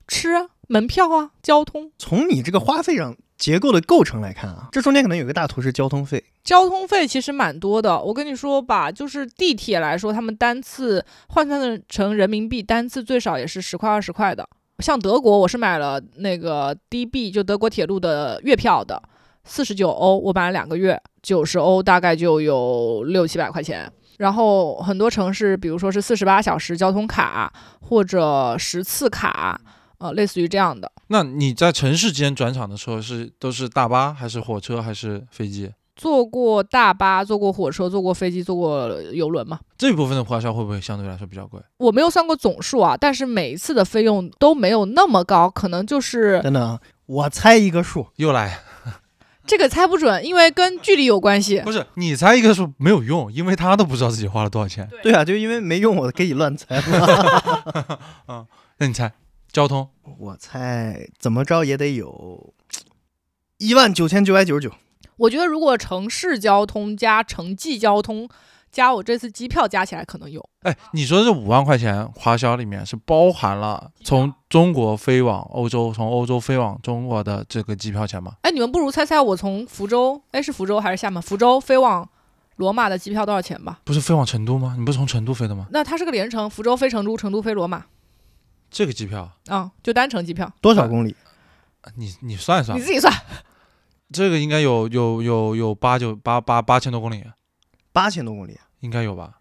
[0.07, 8.01] 吃啊，门票啊，交通，从你这个花费上结构的构成来看啊，这中间可能有个大图是交通费，交通费其实蛮多的。
[8.01, 14.47] 我跟你说吧，就是地铁来说，他们单次换算成人民币，单次最少也是十块二十块的。
[14.79, 19.01] 像德国，我是买了那个 DB，就德国铁路的月票的，
[19.43, 23.91] 四十九欧，我买了两个月，九十欧大概就有六七百块钱。
[24.17, 29.59] 然后很多城市，比如说是四十八小时交通卡或者十次卡，
[29.99, 30.91] 呃，类似于这样的。
[31.07, 35.71] 那你在城市间转场的时候是都是大巴还是火车还是飞机？
[35.95, 39.57] 坐过大巴，坐过火车，坐过飞机，坐过游轮嘛。
[39.77, 41.57] 这部分的花销会不会相对来说比较贵？
[41.77, 48.59] 我没有算过总数啊，但是每一次的费用都没有那么高，可能就是等等啊，我猜一个数，又来，
[49.47, 51.61] 这个猜不准，因为跟距离有关系。
[51.61, 54.89] 不是你猜一个数没有用，因为他都不知道自己花了多少钱。
[55.01, 56.75] 对啊，就因为没用，我给你乱猜
[58.27, 58.45] 嗯。
[58.79, 59.13] 那你猜
[59.55, 59.87] 交通
[60.19, 62.53] 我猜怎么着也得有
[63.57, 64.69] 一万九千九百九十九。
[65.15, 68.27] 我觉得如果城市交通加城际交通
[68.69, 70.45] 加我这次机票加起来可能有。
[70.63, 78.33] 哎，你说这五万块钱花销里面是包含了从中国飞往欧洲，从欧洲飞往中国的这个机票钱吗？
[78.41, 81.23] 哎，你们不如猜猜我从福州，哎是福州还是厦门？
[81.23, 82.09] 福州飞往
[82.57, 83.79] 罗马的机票多少钱吧？
[83.85, 84.75] 不是飞往成都吗？
[84.77, 85.67] 你不是从成都飞的吗？
[85.71, 87.85] 那它是个连程，福州飞成都，成都飞罗马，
[88.75, 91.15] 这个机票，啊、就单程机票，多少公里？
[91.95, 92.77] 你你算一算。
[92.77, 93.09] 你，自己算。
[94.11, 97.23] 这个应该有有有有八九八八八千多公里，
[97.93, 99.39] 八千多公里，应该有吧？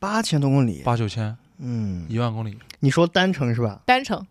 [0.00, 3.82] 八千多公里，八九千，嗯，一万公里，你说单程是吧？
[3.86, 4.26] 单程，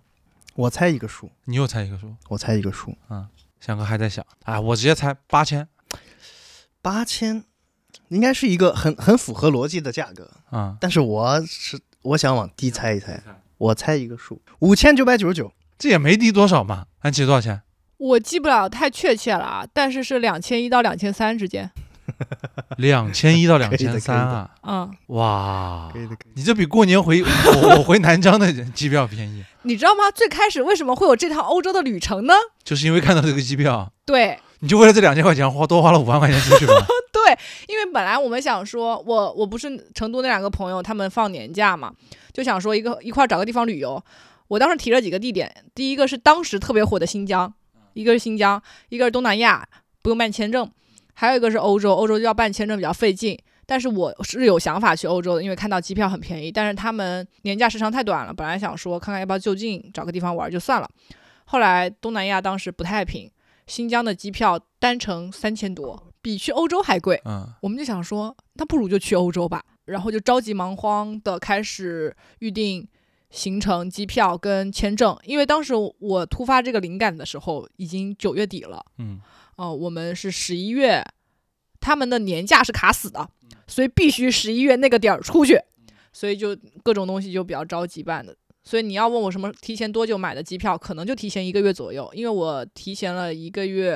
[0.56, 2.13] 我猜一个数，你又猜一个数。
[2.28, 3.26] 我猜一个数，嗯
[3.62, 5.65] 翔哥还在想，啊，我直接猜八千。
[6.82, 7.45] 八千，
[8.10, 13.24] 应该是一个很很符合逻辑的价格，啊，但是我是我想往低猜一猜，
[13.58, 16.86] 我猜一个数，五千九百九十九，这也没低多少嘛。
[17.00, 17.62] 安琪多少钱？
[17.98, 21.72] 我记不了太确切了啊，但是是两千一到两千三之间。
[22.78, 24.52] 两千一到两千三啊！
[24.62, 30.12] 嗯，哇可，以的，可以你这比过年回我我回南疆的机票便宜，你知道吗？
[30.13, 32.34] 最开始为什么会有这趟欧洲的旅程呢？
[32.63, 36.73] 就是因为看到这个机票，对你就为了这两千块钱花多花了五万块钱出去吗？
[37.13, 41.93] 对，因为本来我们想说，我我不是成都那两个朋友，他们放年假嘛，
[42.34, 44.04] 就想说一个一块儿找个地方旅游。
[44.47, 47.54] 我当时提了几个地点，第一个是当时特别火的新疆，
[47.93, 49.63] 一个是新疆，一个是东南亚，
[50.01, 50.67] 不用办签证，
[51.13, 53.38] 还有一个是欧洲，欧洲就要办签证比较费劲。
[53.67, 60.89] 但是我是有想法去欧洲的，因为看到机票很便宜，但是他们年假时长太短了，本来想说看看要不要就近找个地方玩就算了。
[61.45, 63.30] 后来东南亚当时不太平，
[63.67, 67.21] 新疆的机票单程三千多，比去欧洲还贵。
[67.25, 72.88] 嗯，我们就想说，那不如就去欧洲吧，然后就着急忙慌的开始预定
[73.32, 79.19] 行程、机票跟签证，因为当时我突发这个灵感的时候已经九月底了，嗯，
[79.58, 81.04] 呃，我们是十一月，
[81.80, 83.30] 他们的年假是卡死的，
[83.67, 85.60] 所以必须十一月那个点儿出去，
[86.13, 88.36] 所以就各种东西就比较着急办的。
[88.65, 93.93] 所以你要问我什么提前多久买的机票，可能就提前一个月左右，因为我提前了一个月，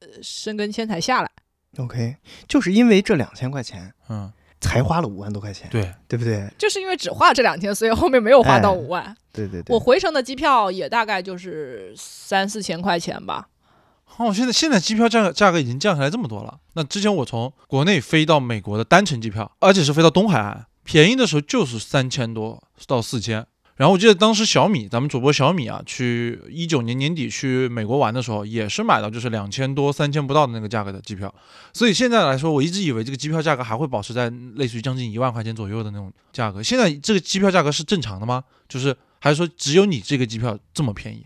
[0.00, 1.30] 呃，申根签才下来。
[1.76, 2.16] OK，
[2.48, 6.50] 就是因为这两千块钱嗯，才花了五万多块钱，对，对不对？
[6.56, 9.14] 就是因为只花了这两天，所以后面没有花到哎五万。
[9.30, 13.48] 对对对，我回程的机票也大概就是三四千块钱吧。
[14.16, 16.58] 哦，现在现在机票价格价格已经降下来这么多了。
[16.72, 23.46] 那之前我从国内飞到美国的单程机票，而且是飞到东海岸，便宜的时候就是三千多到四千。
[23.78, 31.32] 然后我记得当时小米，咱们主播小米啊，去一九年年底去美国玩的时候，也是买到就是两千多、三千不到的那个价格的机票。
[31.72, 36.60] 所以现在来说，我一直以为这个机票价格还会保持在类似于将近一万块钱左右的那种价格。
[36.60, 38.42] 现在这个机票价格是正常的吗？
[38.68, 41.24] 就是还是说只有你这个机票这么便宜？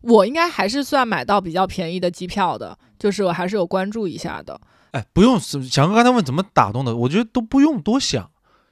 [0.00, 4.58] 我应该还是算买到比较便宜的机票的，就是我还是有关注一下的。
[4.92, 8.30] 哎，不用，是翔哥刚才问怎么打动的，我觉得都不用多想。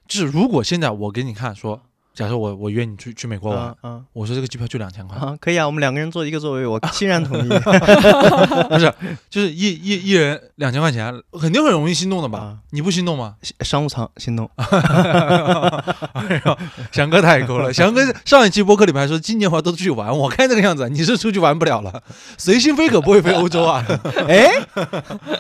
[0.08, 1.82] 就是如果现在我给你看说，
[2.18, 7.46] 假设我我约你去去美国玩，嗯嗯我说这个机票就两千块，啊，可以啊，我们两个人坐一个座位，我 欣然同意。
[8.68, 8.92] 不是，
[9.30, 12.38] 就是一一一人两千块钱，肯定很容易心动的吧？
[12.40, 13.36] 啊你不心动吗？
[13.60, 16.58] 商务舱心动， 哎呦，
[16.90, 17.72] 翔哥太抠了。
[17.72, 22.02] 翔哥上一期播客里面还说今年我要都出去玩，我看这个样子，你是出去玩不了了。
[22.36, 23.84] 随心飞可不会飞欧洲啊，
[24.26, 24.50] 哎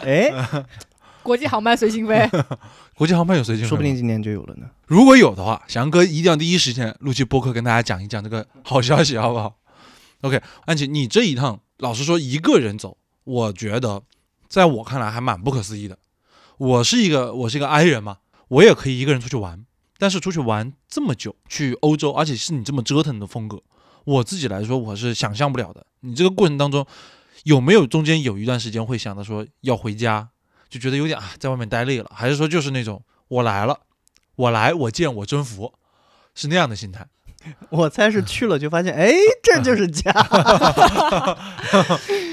[0.04, 0.32] 哎，
[1.22, 2.28] 国际航班随心飞，
[2.94, 4.66] 国际航班有随心飞，说不定今年就有了呢。
[4.86, 9.56] 如果有的话，翔哥一定要第一时间录期播客跟大家讲一讲这个好消息，好不好
[10.22, 14.02] ？OK，安琪，你这一趟老实说一个人走，我觉得
[14.48, 15.98] 在我看来还蛮不可思议的。
[16.56, 19.64] 我是一个我是一个 I 人嘛，我也可以一个人出去玩，
[19.98, 23.62] 但是出去玩这么久，去欧洲，而且是你这么折腾的风格，
[24.04, 25.86] 我自己来说我是想象不了的。
[26.00, 26.84] 你这个过程当中
[27.44, 30.28] 有没有中间有一段时间会想到说要回家，
[30.68, 33.78] 就觉得有点啊在外面待累了，还是说就是那种我来了？
[34.36, 35.72] 我来，我见，我征服，
[36.34, 37.06] 是那样的心态。
[37.70, 40.10] 我猜是去了就发现，哎，这就是家，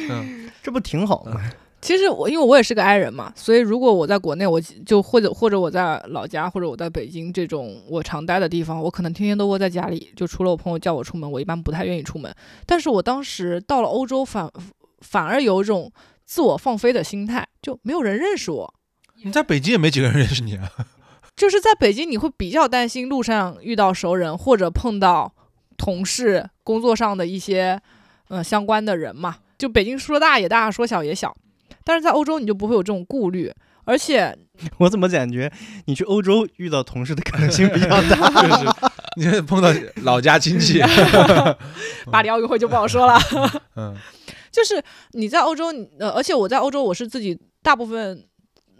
[0.09, 1.39] 嗯这不挺好吗？
[1.81, 12.33] 其实我因为我也是个 I 人嘛，所以如果我在国内，我就或者或者我在老家，或者我在北京这种我常待的地方，我可能天天都窝在家里，就除了我朋友叫我出门，我一般不太愿意出门。
[12.65, 14.51] 但是我当时到了欧洲反
[15.01, 15.91] 反而有一种
[16.25, 18.73] 自我放飞的心态，就没有人认识我。
[19.23, 20.69] 你在北京也没几个人认识你啊。
[21.35, 25.33] 就是在北京，你会比较担心路上遇到熟人或者碰到
[25.77, 27.79] 同事、工作上的一些
[28.29, 29.37] 呃相关的人嘛。
[29.57, 31.35] 就北京说大也大，说小也小，
[31.83, 33.51] 但是在欧洲你就不会有这种顾虑，
[33.83, 34.37] 而且
[34.79, 35.51] 我怎么感觉
[35.85, 38.73] 你去欧洲遇到同事的可能性比较大？
[39.15, 39.69] 就是你碰到
[40.03, 40.81] 老家亲戚，
[42.11, 43.17] 巴黎奥运会就不好说了。
[43.75, 43.95] 嗯
[44.55, 45.65] 就是你在欧洲，
[45.99, 48.25] 呃，而且我在欧洲，我是自己大部分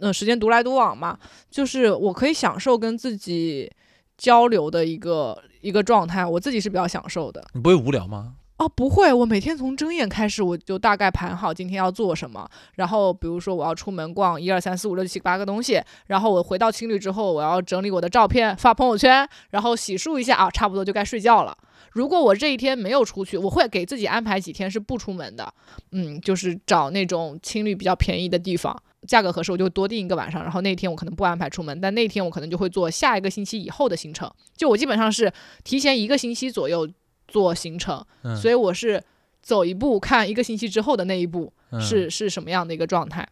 [0.00, 1.18] 呃时间独来独往嘛，
[1.50, 3.70] 就是我可以享受跟自己
[4.16, 7.44] 交流的一个一个状态，我自己是比较享受的。
[7.52, 8.36] 你不会无聊吗？
[8.56, 12.48] 哦，不会，我每天从睁眼开始，我就大概盘好今天要做什么。
[12.76, 21.54] 然后，比如说我要出门逛一二三四五六七八个东西，然后我回到青旅之后，我要整理我的照片发朋友圈，然后洗漱一下啊，差不多就该睡觉了。
[21.96, 25.50] 如果我这一天没有出去，我会给自己安排几天是不出门的，
[25.92, 28.76] 嗯，就是找那种青旅比较便宜的地方，
[29.08, 35.32] 价格合适我就多订一个晚上，然后那天我可能不安排出门，但那天我可能就会做下一个星期以后的行程，就我基本上是
[35.64, 36.86] 提前一个星期左右
[37.26, 38.04] 做行程。
[38.24, 39.02] 嗯，所以我是
[39.40, 43.26] 走一步看一个星期之后的那一步嗯是是什么样的一个状态，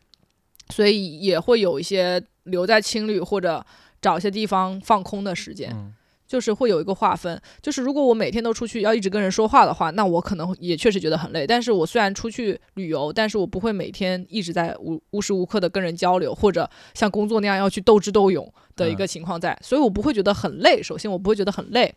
[0.71, 3.63] 所以也会有一些留在青旅或者
[4.01, 5.93] 找一些地方放空的时间，嗯
[6.27, 7.41] 就是会有一个划分。
[7.61, 11.47] 就是如果我每天都出去要一直跟人说话的话，那我可能也确实觉得很累。
[11.47, 20.83] 但是我虽然出去旅游，但是我不会每天一直在无无时无刻的跟人交流，或者像工作那样要去斗智斗勇的一个情况在，所以我不会觉得很累。
[20.83, 21.95] 首先我不会觉得很累。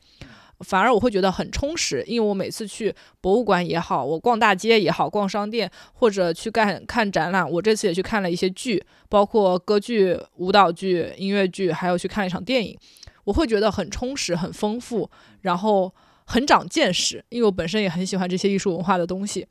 [0.62, 12.76] 反而我会觉得很充实，因为我每次去博物馆也好，我逛大街也好，逛商店或者去干看展览，我这次也去看了一些剧，包括歌剧、舞蹈剧、音乐剧，还有去看了一场电影，
[13.28, 15.10] 我会觉得很充实、很丰富，
[15.42, 15.94] 然后
[16.26, 19.46] 很长见识，因为我本身也很喜欢这些艺术文化的东西。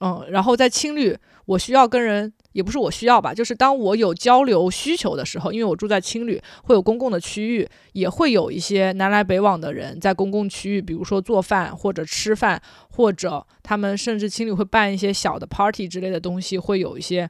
[0.00, 1.14] 嗯，然后在青旅，
[1.44, 17.28] 我需要跟人，也不是我需要吧，就是当我有交流需求的时候，因为我住在青旅，会有公共的区域，也会有一些南来北往的人在公共区域，比如说做饭或者吃饭，或者他们甚至青旅会办一些小的 party 之类的东西，会有一些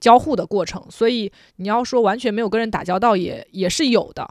[0.00, 0.84] 交互的过程。
[0.90, 4.28] 所以你要说完全没有跟人打交道也，也是有的。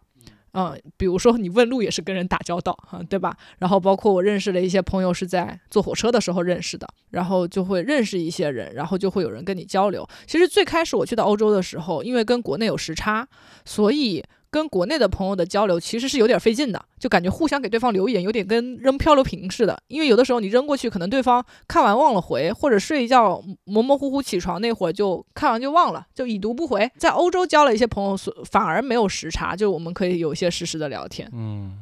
[0.53, 3.35] 嗯，比如说你问路也是跟人打交道啊，对吧？
[3.59, 10.07] 然后包括我认识了一些朋友是在坐火车的时候认识的，然后就会认识一些人，然后就会有人跟你交流。
[10.25, 13.27] 其实最开始我去到欧洲的时候，因为跟国内有时差，
[13.63, 19.81] 所以跟国内的朋友的交流其实是有点费劲的，就感觉互相给对方留言有点跟扔漂流瓶似的。
[19.87, 26.89] 因为有的时候你扔过去，可能对方看完忘了回，或者睡一觉模模糊糊起床那会儿就看完就忘了，就已读不回。
[26.97, 31.29] 在欧洲交了一些朋友，所反而没有时差，就我们可以有一些实时的聊天。
[31.33, 31.77] 嗯，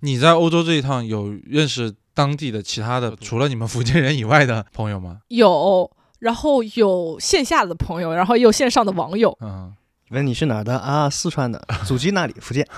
[0.00, 5.18] 你在欧洲这一趟有认识当地的其他的除了你们福建人以外的朋友吗？
[5.28, 9.36] 有，然后有线下的朋友，然后也有线上的网友。
[9.40, 9.74] 嗯，
[10.14, 11.10] 问你是哪儿的啊？
[11.10, 12.34] 四川的， 祖籍那里？
[12.40, 12.66] 福建。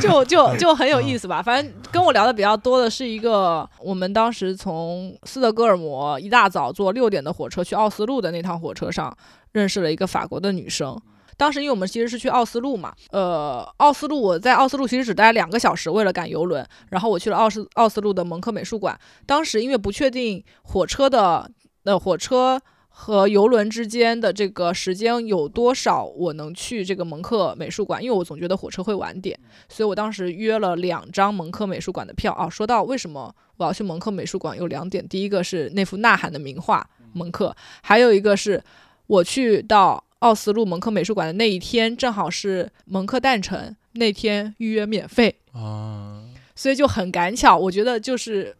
[0.00, 1.42] 就就 就很有意思吧。
[1.42, 9.14] 反正跟我聊的比较多的是一个，我们当时从斯德哥尔摩一大早坐六点的火车去奥斯陆的那趟火车上，
[9.52, 10.96] 认识了一个法国的女生。
[11.38, 18.98] 当时因为我们其实是去奥斯陆嘛，呃，奥斯陆我在奥斯陆其实只待两个小时，为了赶游轮，然后我去了奥斯奥斯陆的蒙克美术馆。
[19.26, 21.50] 当时因为不确定火车的
[21.84, 22.58] 呃火车
[22.98, 32.48] 和游轮之间的这个时间有多少，我能去这个蒙克美术馆，因为我总觉得火车会晚点，所以我当时约了两张蒙克美术馆的票啊。
[32.48, 38.64] 说到为什么我要去蒙克美术馆，有两点，第一个是那幅呐喊的名画蒙克，还有一个是
[39.06, 48.56] 我去到奥斯陆蒙克美术馆的那一天，正好是蒙克诞辰，那天预约免费，啊，所以就很赶巧，我觉得就是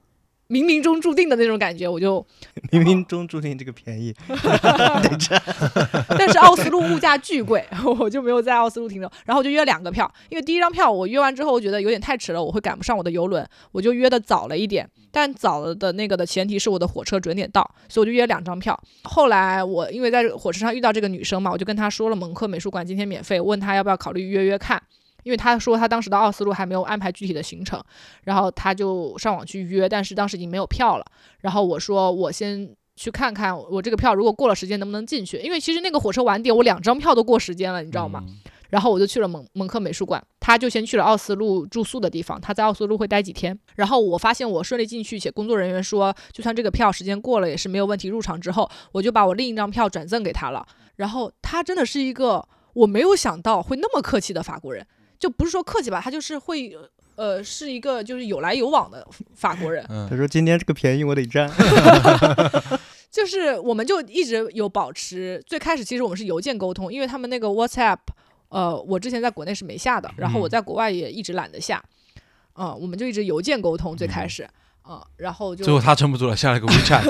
[0.49, 2.25] 冥冥中注定的那种感觉，我就
[2.71, 4.15] 冥冥中注定这个便宜，
[6.17, 7.65] 但是奥斯陆物价巨贵，
[7.99, 18.81] 我就没有在奥斯陆停留，然后我就约两个票，因为第一张票我约完之后，我觉得有点太迟了，我会赶不上我的游轮，我就约的早了一点，但早了的那个的前提是我的火车准点到，所以我就约两张票。
[19.03, 24.81] 后来我因为在火车上遇到这个女生嘛，我就跟她说了蒙克美术馆今天免费，问她要不要考虑约约看。
[25.27, 27.83] 因为他说他当时到奥斯陆还没有安排具体的行程，
[28.23, 31.05] 然后他就上网去约，但是当时已经没有票了。
[31.41, 38.23] 然后我说我先去看看我这个票如果过了时间能不能进去，因为其实那个火车晚点我两张票都过时间了，你知道吗？
[38.25, 38.37] 嗯？
[38.71, 43.59] 然后我就去了蒙蒙克美术馆，他就先去了奥斯陆住宿的地方，他在奥斯陆会待几天。
[43.75, 50.65] 然后我发现我顺利进去，且工作人员说，就算这个票时间过了也是没有问题入场之后，我就把我另一张票转赠给他了。
[50.97, 54.85] 然后他真的是一个我没有想到会那么客气的法国人，
[55.19, 56.77] 就不是说客气吧，他就是会。
[57.17, 59.02] 呃，是一个就是有来有往的
[59.35, 60.06] 法国人，嗯。
[60.10, 61.50] 他说今天这个便宜我得占。
[63.10, 67.96] 就是我们就一直有保持，最开始其实我们是邮件沟通，因为他们那个 WhatsApp，
[68.50, 70.50] 呃，我之前在国内是没下的，然后我嗯。
[70.50, 71.83] 在国外也一直懒得下，
[72.56, 74.46] 嗯、我们就一直邮件沟通最开始，
[74.87, 77.03] 啊、然后就最后他撑不住了，下了个 WeChat。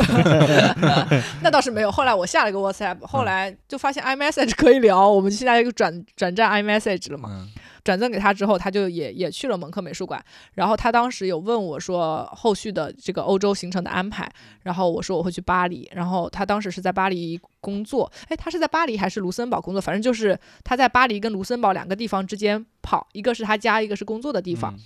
[1.43, 1.93] 那倒是没有。
[1.93, 7.29] 后来我下了个 WhatsApp，后来就发现 iMessage 可以聊，我们现在就转转战 iMessage 了嘛。
[7.33, 7.49] 嗯
[7.87, 10.21] 转赠给他之后，他就也也去了蒙克美术馆。
[10.55, 14.29] 然后他当时有问我说后续的这个欧洲行程的安排，
[14.65, 15.89] 然后我说我会去巴黎。
[15.95, 19.81] 然后他当时是在巴黎工作，哎，他是在巴黎还是卢森堡工作？
[19.81, 24.75] 反正就是他在巴黎跟卢森堡两个地方之间跑，一个是他家，一个是工作的地方。
[24.75, 24.81] 嗯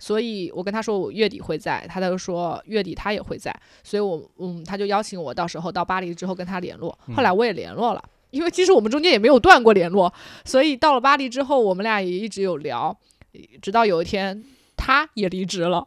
[0.00, 6.98] 所以我跟他说我月底会在，他就说月底他也会在，所以我嗯，他就邀请我到时候到巴黎之后跟他联络。
[7.14, 10.12] 后来我也联络了，因为其实我们中间也没有断过联络，
[10.44, 12.98] 所以到了巴黎之后，我们俩也一直有聊，
[13.60, 14.42] 直到有一天
[14.74, 15.86] 他也离职了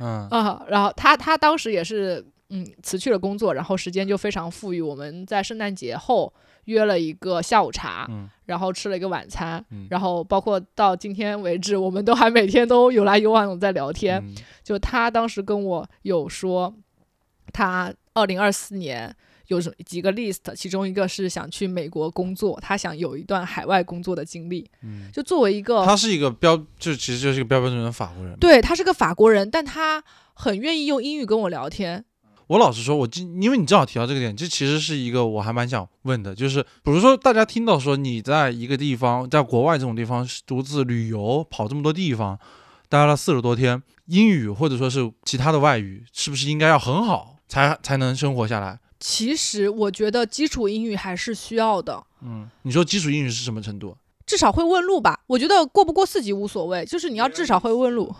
[0.00, 0.28] 嗯。
[0.28, 6.32] 啊，然后他他当时也是嗯辞去了工作，然后时间就非常富裕，我们在圣诞节后
[6.66, 14.22] 约了一个下午茶，嗯然后吃了一个晚餐，嗯然后包括到今天为止，我们都还每天都有来有往的在聊天。
[14.22, 16.74] 嗯就他当时跟我有说，
[17.52, 19.14] 他二零二四年
[19.46, 24.68] 有什几个 list，其中一个是想去美国工作，他想有一段海外工作的经历。
[24.82, 28.36] 嗯，就作为一个，他是一个标，就其实就是一个标标准准的法国人。
[28.40, 30.02] 对他是个法国人，但他
[30.34, 32.04] 很愿意用英语跟我聊天。
[32.48, 42.38] 我老实说，我今因为你正好提到这个点，这其实是一个我还蛮想问的，就是比如说大家听到说你在一个地方，在国外这种地方独自旅游，跑这么多地方，
[42.88, 48.78] 待了四十多天，英语或者说是其他的外语，是不是应该要很好才才能生活下来？
[49.00, 52.02] 其实我觉得基础英语还是需要的。
[52.22, 53.96] 嗯，你说基础英语是什么程度？
[54.24, 58.12] 至少会问路吧，我觉得过不过四级无所谓，就是你要至少会问路，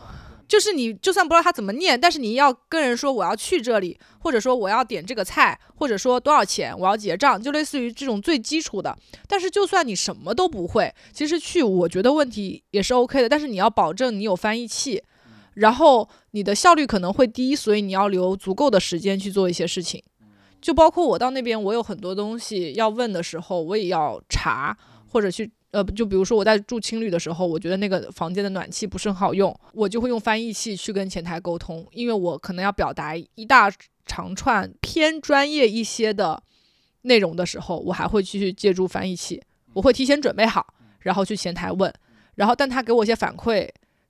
[0.49, 8.97] 就是你就算不知道他怎么念，但是你要跟人说我要去这里，或者说我要点这个菜，或者说多少钱我要结账，就类似于这种最基础的。
[9.26, 15.03] 但是就算你什么都不会，其实去我觉得问题也是 OK 的，但是你要保证你有翻译器，
[15.55, 20.03] 然后你的效率可能会低，所以你要留足够的时间去做一些事情。
[20.61, 24.76] 就包括我到那边，我有很多东西要问的时候，我也要查
[25.09, 33.70] 或者去呃，就比如说我在住青旅的时候，我觉得那个房间的暖气不是很好用，我就会用翻译器去跟前台沟通，因为我可能要表达一大
[34.07, 36.43] 长串偏专业一些的
[37.03, 39.43] 内容的时候，我还会去借助翻译器，
[39.74, 40.66] 我会提前准备好，
[41.01, 41.93] 然后去前台问，
[42.37, 43.68] 然后但他给我一些反馈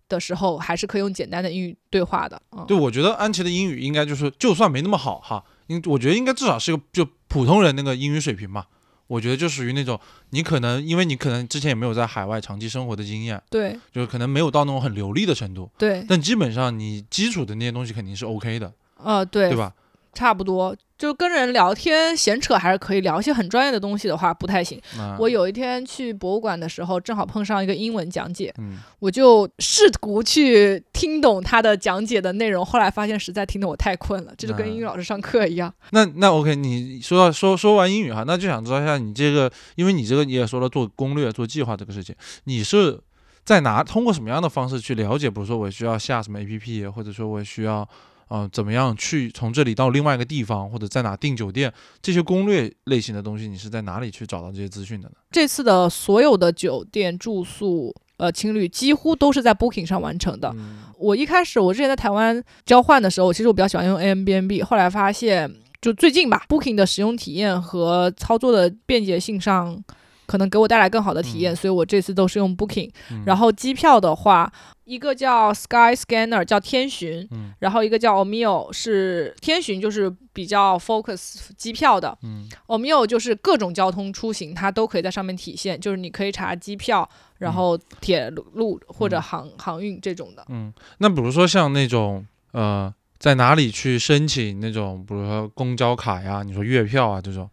[0.09, 2.41] 的时候，还是可以用简单的英语对话的。
[2.53, 8.67] 嗯，对，我觉得安琪的英语应该就是，就算没那么好哈，应我觉得应该至少是个就普通人那个英语水平嘛。
[9.07, 9.98] 我觉得就属于那种
[10.30, 19.72] 你可能因为你可能之前也没有在海外长期生活的经验，对就是可能没有到那种很流利的程度，对，但基本上你基础的那些东西肯定是 OK 的，呃对对吧？
[20.17, 24.81] 差不多，就跟人聊天闲扯还是可以聊，一些很专业的东西的话不太行。
[24.99, 35.73] 啊我有一天去博物馆的时候，正好碰上一个英文讲解，嗯我就试图去听懂他的讲解的内容，后来发现实在听得我太困了，这就跟嗯英语老师上课一样。
[35.91, 42.99] 那那 OK，你说到说说完英语哈，那就想知道一下你这个，因为你这个你也说了做攻略、做计划这个事情，你是
[43.45, 45.29] 在哪通过什么样的方式去了解？
[45.31, 47.87] 比如说我需要下什么 APP，或者说我需要
[48.29, 51.72] 呃怎么样去从这里到另外一个地方，或者在哪订酒店，
[52.03, 55.14] 这些攻略类型的东西，你是在哪里去找到这些资讯的呢？
[55.31, 57.95] 这次的所有的酒店住宿。
[58.18, 60.51] 呃，青旅几乎都是在 Booking 上完成的。
[60.57, 69.79] 嗯我一开始我之前在台湾交换的时候，其实我比较喜欢用 a m b n b 后来发现就最近吧，Booking 的使用体验和操作的便捷性上，
[70.24, 72.91] 可能给我带来更好的体验，嗯所以我这次都是用 Booking。
[73.11, 74.51] 嗯然后机票的话，
[74.87, 87.09] 一个叫 Sky Scanner 叫天巡，嗯然后一个叫 Omio 是天巡，就是比较 focus 机票的嗯，Omio 就是各种交通出行它都可以在上面体现，就是你可以查机票，
[87.39, 90.47] 然后铁路或者嗯航航运这种的。
[90.49, 97.51] 嗯，那比如说像那种呃，在哪里去申请那种，比如说公交卡呀，你说月票啊这种，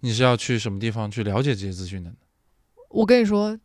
[0.00, 2.16] 你是要去什么地方去了解这些资讯的呢？
[2.88, 3.56] 我跟你说，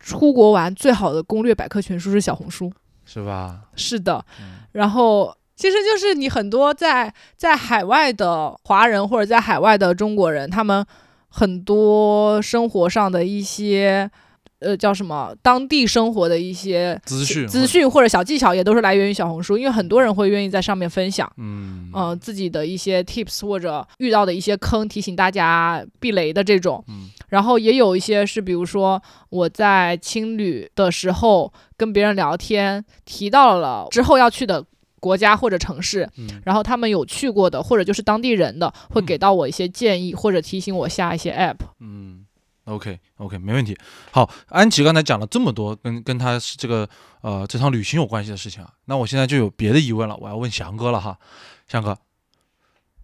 [0.00, 2.72] 出国玩最好的攻略百科全书是小红书。
[3.04, 3.60] 是吧？
[3.76, 10.84] 是的，嗯然后其实就是你很多在在海外的华人或者在海外的中国人，他们
[11.28, 14.10] 很多生活上的一些。
[14.60, 15.34] 呃，叫什么？
[15.42, 26.84] 当地生活的一些资讯资讯或者小技巧，也都是来源于小红书，因为很多人会愿意在上面分享，嗯呃、自己的一些 tips 或者遇到的一些坑，提醒大家避雷的这种。
[26.88, 34.64] 嗯然后也有一些是，比如说我在青旅的时候跟别人聊天，提到了之后要去的
[34.98, 41.58] 国家或者城市，嗯然后他们有去过的，或者就是当地人的，会给到我一些建议，或者提醒我下一些 app。
[41.78, 42.26] 嗯
[42.70, 43.76] OK OK，没问题。
[44.10, 46.88] 好，安琪刚才讲了这么多跟跟他是这个
[47.20, 51.18] 呃这趟旅行有关系的事情啊，那我现在就有别的疑问了，我要问翔哥了哈，
[51.68, 51.98] 翔哥，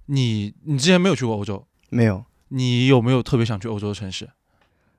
[0.07, 2.25] 你你之前没有去过欧洲，没有。
[2.49, 4.31] 你有没有特别想去欧洲的城市？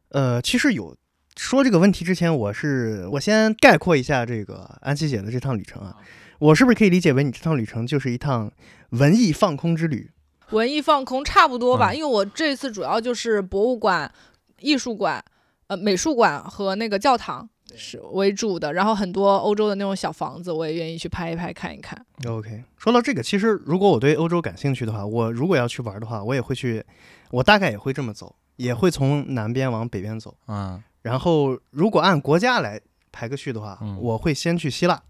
[0.09, 0.95] 呃，其实有。
[1.39, 5.95] 说这个问题之前，我是我先概括一下这个安琪姐的这趟旅程啊，
[6.39, 8.51] 我是不是可以理解为你这趟旅程就是一趟
[8.89, 10.09] 文艺放空之旅？
[10.49, 14.11] 文艺放空差不多吧，嗯因为我这次主要就是博物馆、
[14.59, 15.23] 艺术馆、
[15.67, 22.05] 呃美术馆和那个教堂是为主的，然后很多欧洲的那种小房子，我也愿意去拍一拍看一看。
[22.25, 26.83] OK，说到这个，其实如果我对欧洲感兴趣的话，我如果要去玩的话，我也会去，
[27.31, 30.35] 我大概也会这么走，也会从南边往北边走。
[30.47, 32.81] 嗯然后如果按国家来
[33.11, 35.01] 排个序的话，嗯我会先去希腊，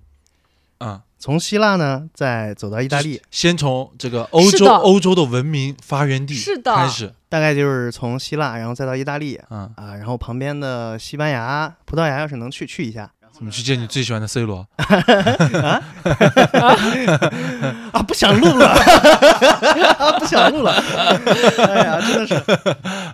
[0.79, 6.75] 嗯，从希腊呢再走到意大利，先从这个欧洲欧洲的文明发源地是的。
[6.75, 14.65] 开始，大概就是从希腊，然后再到意大利嗯，啊，然后旁边的西班牙、葡萄牙要是能去去一下怎么去见你最喜欢的 C 罗？
[14.77, 15.79] 啊？
[17.93, 18.73] 啊，不想录了，
[20.19, 20.71] 不想录了，
[21.67, 22.33] 哎呀，真的是，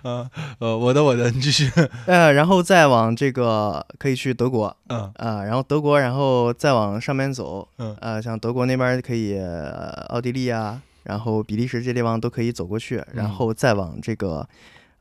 [0.60, 1.70] 呃，我的我的，你继续，
[2.06, 5.12] 呃，然后再往这个可以去德国，嗯。
[5.16, 7.94] 啊，然后德国，然后再往上面走，嗯。
[8.00, 14.46] 呃，像德国那边可以，呃奥地利啊，然后比利时这地方都可以走过去，然嗯后再往这个，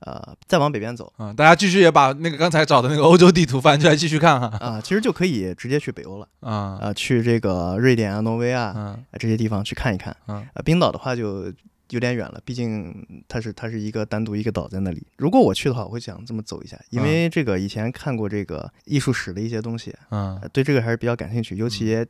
[0.05, 11.51] 呃，再往北边走嗯，大家继续也把那个刚才找的那个欧洲地图翻出来继续看哈，啊，其实就可以直接去北欧了， 啊啊，去这个瑞典啊、挪威啊嗯啊这些地方去看一看，嗯啊，冰岛的话就
[11.89, 15.05] 有点远了，毕竟它是它是一个单独一个岛在那里。
[15.17, 22.05] 如果我去的话，我会想这么走一下，因为这个以前看过这个艺术史的一些东西，嗯呃对这个还是比较感兴趣，尤其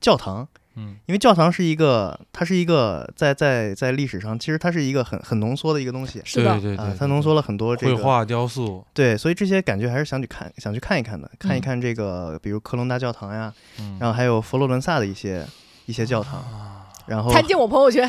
[0.00, 0.42] 教堂。
[0.42, 0.48] 嗯
[1.06, 11.62] 因为教堂是一个，它是一个在在在历史上，其实它是一个很很浓缩的一个东西是的对对对啊，，它浓缩了很多这个绘画、雕塑，对，所以这些感觉还是想去看，想去看一看的，看一嗯。
[11.62, 15.46] 看这个，比如科隆大教堂呀，嗯，然后还有佛罗伦萨的一些
[15.86, 16.74] 一些教堂，啊。
[17.06, 18.06] 然后参见我朋友圈，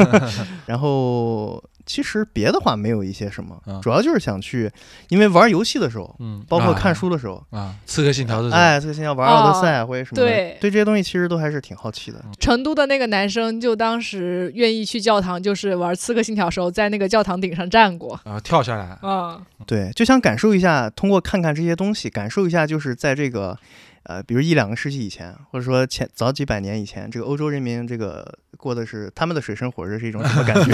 [0.64, 4.70] 然后其实别的话没有一些什么，嗯主要就是想去，
[5.08, 10.56] 因为玩游戏的时候，嗯，包括看啊书的时候，啊，《刺客信条》这种，哎，刺客信条玩奥德赛啊或者什么的，对。
[10.60, 12.22] 对这些东西其实都还是挺好奇的。
[12.38, 18.18] 成都的那个男生就当时愿意去教堂，就是玩《刺客信条》时候，在那个教堂顶上站过。
[18.24, 23.58] 啊，跳下来，啊，对，就想感受一下，通过看看这些东西，感受一下，就是在这个，
[24.04, 30.72] 呃，比如一两个世纪以前，或者说前早几百年以前，这个欧洲人民这个过的是他们的水深火热是一种什么感觉？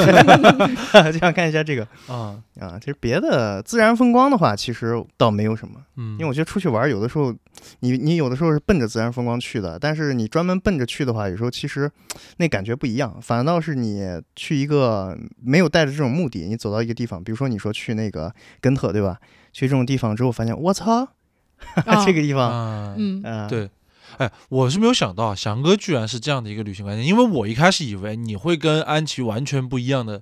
[1.12, 2.78] 就想看一下这个啊，啊。
[2.78, 7.34] 其实别的自然风光的话，其实倒没有什么，嗯，因为我觉得出去玩有的时候，
[7.80, 11.90] 你你有的时候是奔着自然风光去的，但是你专门奔着去的话，有时候其实
[12.36, 19.18] 那感觉不一样，反倒是你去一个没有带着这种目的，你走到一个地方，比如说你说去那个根特，对吧？
[19.52, 21.08] 去这种地方之后，发现我操，啊
[22.04, 23.68] 这个地方，啊，嗯，啊，对，
[24.18, 30.18] 哎，我是没有想到翔哥居然是这样的一个旅行观念，因为我一开始以为你会跟安琪完全不一样的，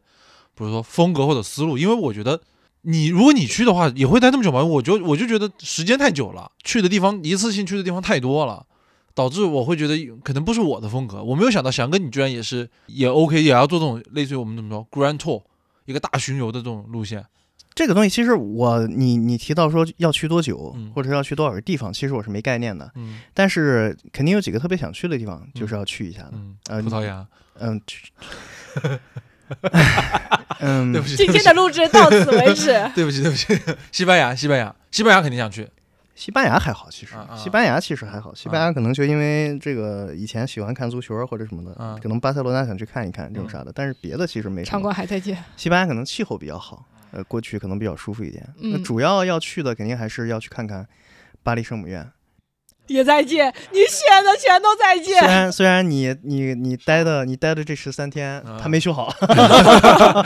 [0.54, 2.40] 比如说风格或者思路，因为我觉得
[2.82, 4.62] 你如果你去的话，也会待那么久吗？
[4.62, 8.66] 我就我就觉得时间太久了，去的地方一次性去的地方太多了。
[9.16, 15.40] 导致我会觉得可能不是我的风格，我没有想到翔哥你居然也是也 OK，也要做这种类似于我们怎么说 Grand Tour
[15.84, 17.24] 一个大巡游的这种路线。
[17.74, 26.30] 这个东西其实我你你提到说要去多久，嗯或者要去多少个地方，其实我是没概念的，嗯但是肯定有几个特别想去的地方，就是要去一下的。
[26.34, 27.26] 嗯，呃葡萄牙，
[27.58, 27.80] 嗯，
[30.60, 32.72] 嗯，对不起，今天的录制到此为止。
[32.94, 33.58] 对不起，对不起，
[33.90, 35.68] 西班牙，西班牙，西班牙肯定想去。
[36.14, 44.70] 西班牙还好，其实西班牙其实还好，西班牙可能就因为这个以前喜欢看足球或者什么的，啊可能巴塞罗那想去看一看这种啥的，但是别的其实没什么。
[44.70, 48.44] 场馆还在建，西班牙可能气候比较好，呃，过去可能比较舒服一点。
[48.56, 50.86] 那嗯主要要去的肯定还是要去看看
[51.42, 52.10] 巴黎圣母院。
[52.88, 55.14] 也再见，你选的全都在虽。
[55.14, 59.10] 然虽然你你你待的你待的这十三天啊它没修好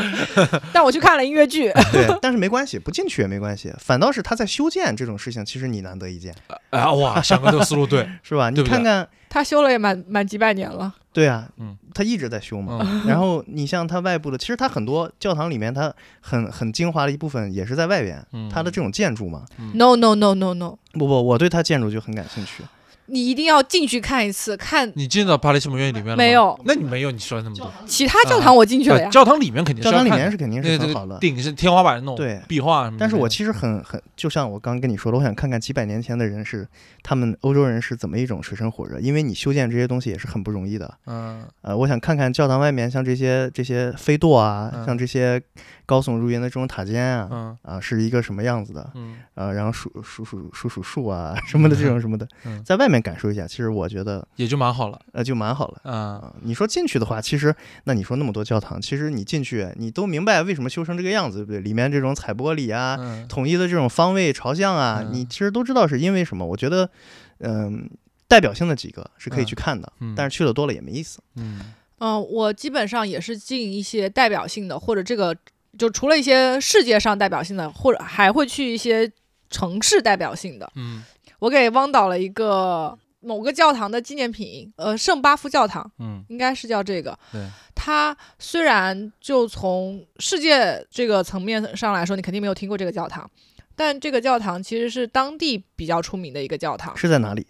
[0.73, 6.35] 但我去看了音乐剧，对，但是没关系，不进去也没关系，反倒是他在修建这种事情，其实你难得一见，
[6.71, 8.51] 啊哇，想哥这个思路对， 是吧？
[8.51, 10.95] 你看看，他修了也满满几百年了。
[11.13, 12.79] 对啊，嗯他一直在修嘛。
[12.81, 19.45] 嗯然后你像它外部的，其实它很多教堂里面，它很很精华的一部分也是在外边，嗯它的这种建筑嘛。
[19.75, 22.63] No no no no no，不不，我对它建筑就很感兴趣。
[23.09, 27.73] 你一定要进去看一次，看你进到巴黎圣母院里面了吗没有那你没有，你说那么多。
[27.87, 29.07] 其他教堂我进去了呀。
[29.07, 31.19] 呃教堂里面肯定是教堂里面是肯定是很好的。
[31.19, 33.01] 顶是天花板那种对壁画什么的。
[33.01, 36.67] 但是我其实很很，就像我刚刚跟你说的，我想看看几百年前的人是
[37.03, 40.93] 他们欧洲人是怎么一种水深火热，因为你修建这些东西也是很不容易的。
[41.07, 45.41] 嗯呃，我想看看教堂外面像这些这些飞垛啊，嗯像这些
[45.89, 48.91] 高耸入云的这种塔尖啊，嗯啊是一个什么样子的。
[48.95, 55.01] 嗯呃，然后数数数数数数啊什么的这种什么的，嗯，在外面感受一下，其实我觉得也就蛮好了。
[55.13, 55.81] 呃就蛮好了。
[55.85, 61.61] 嗯啊，你说进去的话，其实那你说那么多教堂，其实你进去你都明白为什么修成这个样子，对不对？
[61.63, 66.45] 里面这种彩玻璃啊，嗯统一的这种方位朝向啊，嗯你其实都知道是因为什么。
[66.45, 66.91] 我觉得，
[67.39, 67.89] 嗯、
[68.27, 71.21] 代表性的几个是可以去看的，嗯，但是去的多了也没意思。
[71.37, 71.61] 嗯
[72.01, 75.37] 嗯，我基本上也是进一些代表性的，或者这个
[75.77, 79.11] 就除了一些世界上代表性的，或者还会去一些
[79.51, 80.71] 城市代表性的。
[80.77, 81.03] 嗯
[81.41, 85.89] 我给汪导了一个某个教堂的纪念品，呃，圣巴夫教堂。
[85.99, 87.17] 嗯应该是叫这个。
[87.31, 93.31] 对，它虽然就从世界这个层面上来说，你肯定没有听过这个教堂，
[93.77, 97.47] 但这个教堂其实是当地比较出名的一个教堂，是在哪里？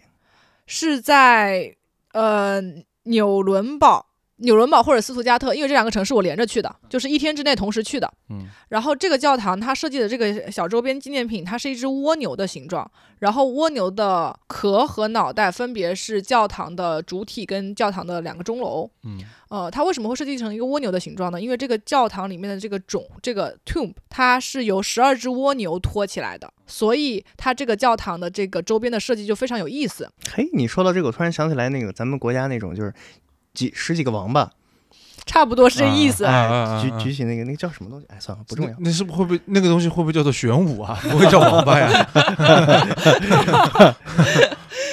[0.67, 1.75] 是在
[2.11, 2.61] 呃
[3.03, 4.08] 纽伦堡。
[4.39, 8.11] 纽伦堡或者斯图加特，因为这两个城市我连着去的，就是一天之内同时去的。
[8.29, 18.89] 嗯然后这个教堂它设计的这个小周边纪念品，它是一只蜗牛的形状，然后蜗牛的壳和脑袋分别是教堂的主体跟教堂的两个钟楼。
[19.03, 19.19] 嗯
[19.49, 21.41] 呃，它为什么会设计成一个蜗牛的形状呢？
[21.41, 30.07] 因为这个教堂里面的这个种，这个 tomb，它是由十二只蜗牛托起来的，所以它这个教堂的这个周边的设计就非常有意思。
[30.31, 32.93] 嘿，你说到这个，我突然想起来那个咱们国家那种就是
[33.53, 34.51] 几十几个王八，
[35.25, 36.25] 差不多是这意思。
[36.25, 38.05] 啊举啊举起那个那个叫什么东西？
[38.09, 38.71] 哎，算了，不重要。
[38.79, 40.97] 那那是不是会不会那个东西会不会叫做玄武啊？
[41.09, 42.09] 不会叫王八呀？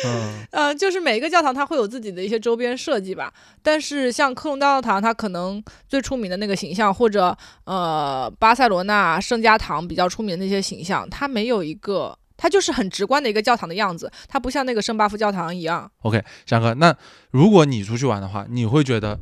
[0.05, 3.33] 嗯呃，就是每一个教堂它会有自己的一些周边设计吧，
[3.63, 15.91] 但是像科隆大教堂，它可能最出名的那个形象，或者呃巴塞罗那圣家堂比较出名的那些形象，它没有一个，它就是很直观的一个教堂的样子，它不像那个圣巴夫教堂一样。
[16.03, 16.95] ，OK，翔哥，那
[17.31, 19.19] 如果你出去玩的话，你会觉得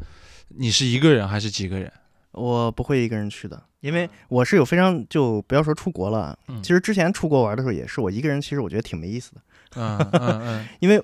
[0.56, 1.92] 你是一个人还是几个人？
[2.32, 9.40] 我不会一个人去的，因为我是有非常就不要说出国了，嗯其实之前出国玩的时候也是我一个人，其实我觉得挺没意思的，
[9.76, 11.00] 嗯嗯嗯， 因为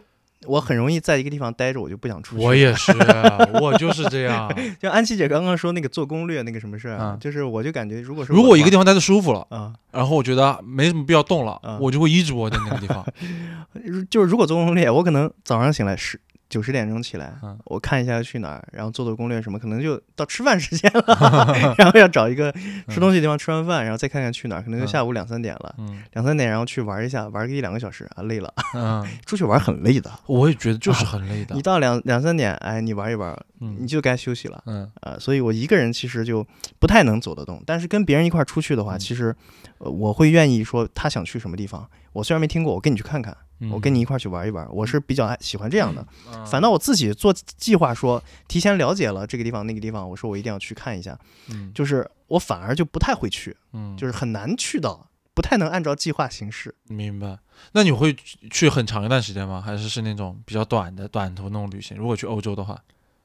[0.47, 2.43] 我很容易在一个地方待着，我就不想出去。
[2.43, 2.93] 我也是，
[3.61, 4.51] 我就是这样。
[4.81, 13.05] 就安琪姐刚刚说那个做攻略那个什么事儿啊，嗯就是我就感觉如果是如果一个地方方待着舒服了，嗯，然后我觉得没什么必要动了，嗯我就会一直窝在那个地方。
[14.09, 16.19] 就是如果做攻略，我可能早上醒来十
[16.51, 22.53] 九十点钟起来，嗯我看一下要去哪儿，然后做做攻略什么，可能就到吃饭时间了， 然后要找一个
[22.89, 25.75] 吃东西的地方吃完饭，然后再看看去哪儿，可能就嗯下午两三点了。
[25.79, 28.53] 嗯两三点，然后去玩一下，玩个一两个小时啊，累了。
[28.75, 31.63] 嗯， 出去玩很累的， 我也觉得就是很累的一。
[31.63, 34.61] 到两两三点，哎，你玩一玩，你嗯就该休息了。
[34.67, 36.45] 嗯啊、所以我一个人其实就
[36.81, 39.35] 不太能走得动，但是跟别人一块出去的话，嗯其实、
[39.79, 43.37] 呃、我会愿意说他想去什么地方，我虽然没听过，我跟你去看看，嗯，
[43.71, 46.07] 我跟你一块儿去玩一玩，我是比较爱喜欢这样的。
[46.33, 56.75] 嗯，反倒我自己做计划说，提前了解了这个地方那个地方，我说我一定要去看一下，嗯就是我反而就不太会去，嗯，就是很难去到，不太能按照计划行事。
[56.89, 57.39] 明白。
[57.73, 58.17] 那你会
[58.51, 59.61] 去很长一段时间吗？
[59.61, 61.97] 还是是那种比较短的短途那种旅行？
[61.97, 62.79] 如果去欧洲的话，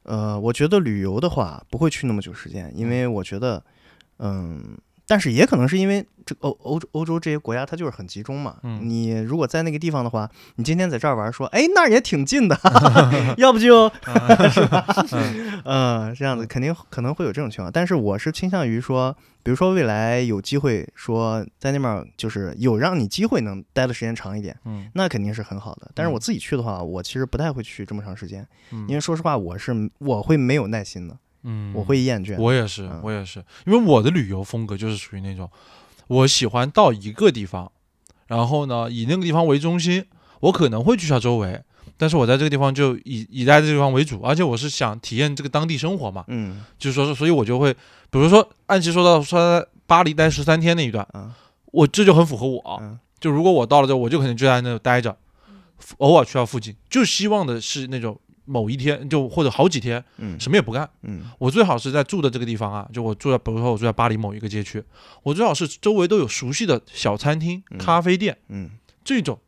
[0.03, 3.63] 呃，我觉得旅游的话不会去那么久时间，因为我觉得，
[4.19, 4.77] 嗯，
[5.07, 8.57] 但是也可能是因为这欧欧洲欧洲这些国家它就是很集中嘛。
[8.63, 12.57] 嗯你如果在那个地方的话，你今天在这儿玩，说，哎，那儿也挺近的，
[13.37, 13.87] 要不就，
[14.51, 14.85] 是吧？
[15.65, 17.71] 嗯，这样子肯定可能会有这种情况。
[17.71, 25.91] 但是我是倾向于说，比如说未来有机会说在那边儿就是有让你机会能待的时间长一点，嗯那肯定是很好的。
[25.93, 28.45] 但是我嗯自己去的话，我其实不太会去这么长时间。
[28.71, 31.73] 嗯，因为说实话，我是我会没有耐心的，嗯。
[31.73, 32.35] 我会厌倦。
[32.37, 35.49] 我也是嗯，我也是，因为我的旅游风格就是属于那种，
[36.07, 37.71] 我喜欢到一个地方，
[38.27, 40.05] 然后呢以那个地方为中心，
[40.41, 41.61] 我可能会去下周围，
[41.97, 46.63] 但是我在这个地方就以以待这个地方为主，而且我是想体验这个当地生活嘛，嗯。
[46.77, 47.73] 就是说是，所以我就会，
[48.09, 51.35] 比如说按期说到说在巴黎待十三天那一段，啊
[51.71, 52.99] 我这就很符合我，嗯。
[53.19, 55.17] 就如果我到了这，我就可能就在那待着，
[55.97, 60.89] 偶尔去到附近，就希望的是那种某一天就或者好几天嗯什么也不干。
[61.03, 64.83] 嗯我最好是在住的这个地方啊，就我住在，比如说我住在巴黎某一个街区，
[65.23, 68.71] 我最好是周围都有熟悉的小餐厅、嗯咖啡店，嗯
[69.03, 69.39] 这种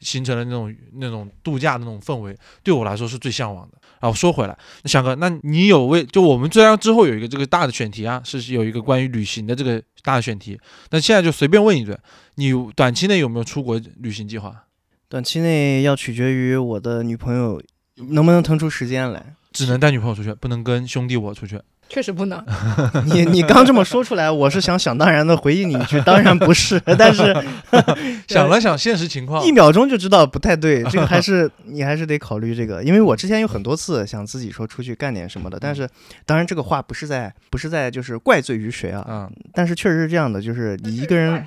[0.00, 3.78] 形成了那种那种度假的那种氛围，对我来说是最向往的。
[4.00, 11.96] 然后说回来，那翔哥，那你有为就我们虽然之后有一个这个大的选题啊，是有一个关于旅行的这个大的选题，那现在就随便问一嘴，
[12.34, 14.64] 你短期内有没有出国旅行计划？
[15.08, 17.62] 短期内要取决于我的女朋友
[17.96, 19.34] 能不能腾出时间来。
[19.52, 21.60] 只能带女朋友出去，不能跟兄弟我出去。
[21.88, 22.42] 确实不能。
[23.06, 26.80] 你你刚这么说出来，我是想想当然的回应你一句，当然不是。
[26.98, 27.32] 但是
[28.26, 35.88] 想了想现实情况一，秒钟就知道不太对，这个还是你还是得考虑这个，因为我之前有很多次想自己说出去干点什么的，但是
[36.24, 41.46] 当然这个话不是在不是在就是怪罪于谁啊，嗯，但是确实是这样的，就是你一个人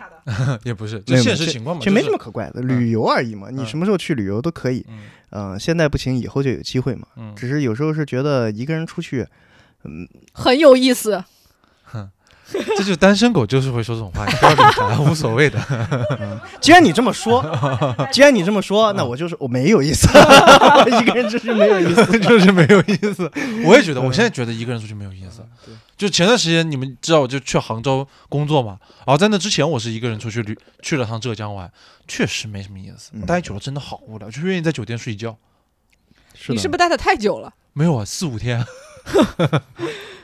[0.64, 5.00] 也不是，没就现实情况嘛，其实没什么可怪的，旅游而已嘛，你嗯什么时候去旅游都可以，嗯
[5.32, 9.28] 嗯，现在不行，以后就有机会嘛，嗯，只是有时候是觉得一个人出去，
[9.84, 11.23] 嗯很有意思。
[12.78, 15.60] 这就是单身狗就是会说这种话，你不要理他，无所谓的。
[16.62, 17.43] 既然你这么说，
[18.12, 20.08] 既然你这么说，那我就是我没有意思，
[21.02, 22.20] 一个人出去没有意思。
[22.20, 23.30] 就是没有意思。
[23.66, 25.45] 我也觉得，嗯我现在觉得一个人出去没有意思。
[25.98, 31.70] 就前段时间你们知道，我就去杭州工作嘛，然后在那之前我是一个人出去旅去了趟浙江玩，
[32.08, 33.12] 确实没什么意思。
[33.14, 35.36] 嗯待久了真的好无聊，就愿意在酒店睡觉。
[36.34, 37.52] 是你是不是待的太久了？
[37.74, 38.64] 没有啊，四五天，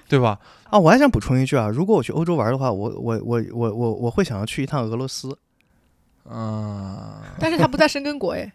[0.07, 0.39] 对吧？
[0.69, 5.35] 啊，我还想补充一句啊，如果我去欧洲玩的话，我我我我我我会想要去一趟俄罗斯，
[6.29, 8.51] 嗯， 但是他不在申根国哎，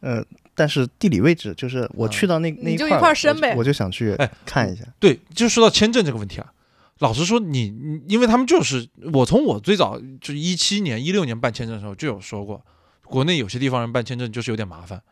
[0.00, 0.24] 呃，
[0.54, 4.84] 但是地理位置就是我去到那、那你就一块申呗我就想去哎看一下。
[4.98, 6.52] 对，就说到签证这个问题啊，
[6.98, 12.64] 老实说你，你因为他们就是我从我最早就一七年、一六年办签证的时候就有说过，
[13.04, 15.02] 国内有些地方人办签证就是有点麻烦。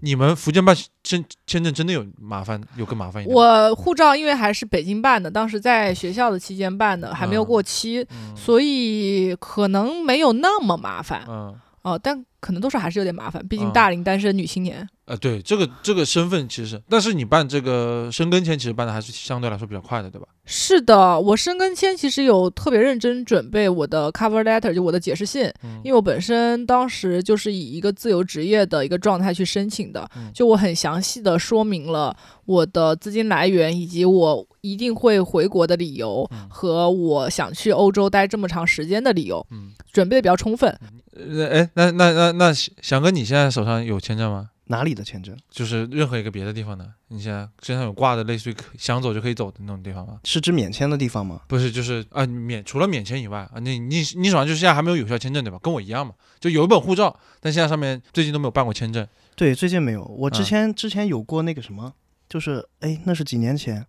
[0.00, 3.34] 你们福建办签签证真的有麻烦，有更麻烦一点。
[3.34, 7.46] 我护照因为还是北京办的，当时在学校的期间办的，还没有嗯。
[7.46, 8.36] 过期，嗯。
[8.36, 11.24] 所以可能没有那么麻烦。
[11.28, 11.54] 嗯。
[11.82, 13.72] 哦、但可能多少还是有点麻烦，毕竟嗯。
[13.72, 14.88] 大龄单身女青年。
[15.08, 20.28] 呃，对，这个这个身份其实，但是你办这个申根签其实办的还是相对来说比较快的，对吧？
[20.44, 40.78] 是的，我申根签其实有特别认真准备我的 cover letter，就我的解释信，嗯因为我本身当时就是以一个自由职业的一个状态去申请的，嗯就我很详细的说明了我的资金来源，以及我一定会回国的理由嗯和我想去欧洲待这么长时间的理由，嗯，准备的比较充分。
[41.14, 44.50] 呃，哎，那那那那翔哥，你现在手上有签证吗？
[44.68, 45.36] 哪里的签证？
[45.50, 50.20] 就是任何一个别的地方的，你现在身上有挂的，类似于想走就可以走的那种地方吗？
[50.24, 51.42] 是指免签的地方吗？
[51.48, 55.58] 不是，就是啊，免除了免签以外啊，你你你手上就是现在还没有有效签证对吧？
[55.62, 59.06] 跟我一样嘛，就有一本护照，但现在上面最近都没有办过签证。
[59.34, 60.04] 对，最近没有。
[60.04, 61.92] 我之嗯前、之前有过那个什么，
[62.28, 63.86] 就是哎，那是几年前，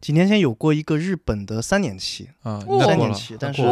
[0.00, 3.62] 几年前有过一个日本的三年期，啊，哦三年期但是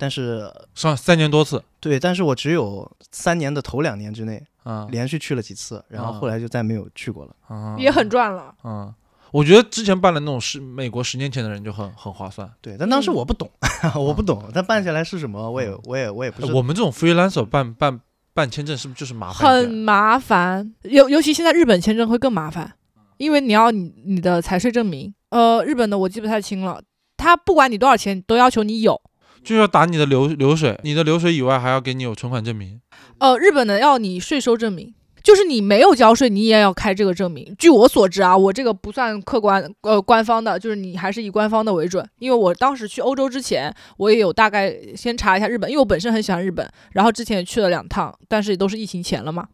[0.00, 7.36] 但是上三年多次对，但是我只有三年的头两年之内啊连续去了几次，然后啊后来就再没有去过了。
[7.46, 8.54] 啊，也很赚了。
[8.64, 8.92] 嗯，
[9.30, 12.50] 我觉得之前办了那种十美国十年前的人就很很划算。
[12.62, 13.50] 对，但当时嗯我不懂，
[13.94, 18.00] 我不懂， 但办下来是什么，我也我也我也不知道我们这种 freelancer 办办
[18.32, 19.70] 办签证是不是就是麻烦很？
[19.70, 22.72] 麻烦，尤尤其现在日本签证会更麻烦，
[23.18, 26.80] 因为你要你你的财税证明，呃，日本的我记不太清了，
[27.16, 29.00] 他不管你多少钱，都要求你有。
[29.42, 32.80] 就要打你的流流水，你的流水以外还要给你有存款证明。
[33.18, 37.54] 呃，日本的要你税收证明，就是你没有交税，你也要开这个证明。
[37.58, 42.06] 据我所知啊，我这个不算客观呃官方的，就是你还是以官方的为准。
[42.18, 49.48] 因为我当时去欧洲之前，我也有大概先查一下日本，因为我本身很喜欢日本，然后之前也去了两趟，但是也都是疫情前了嘛。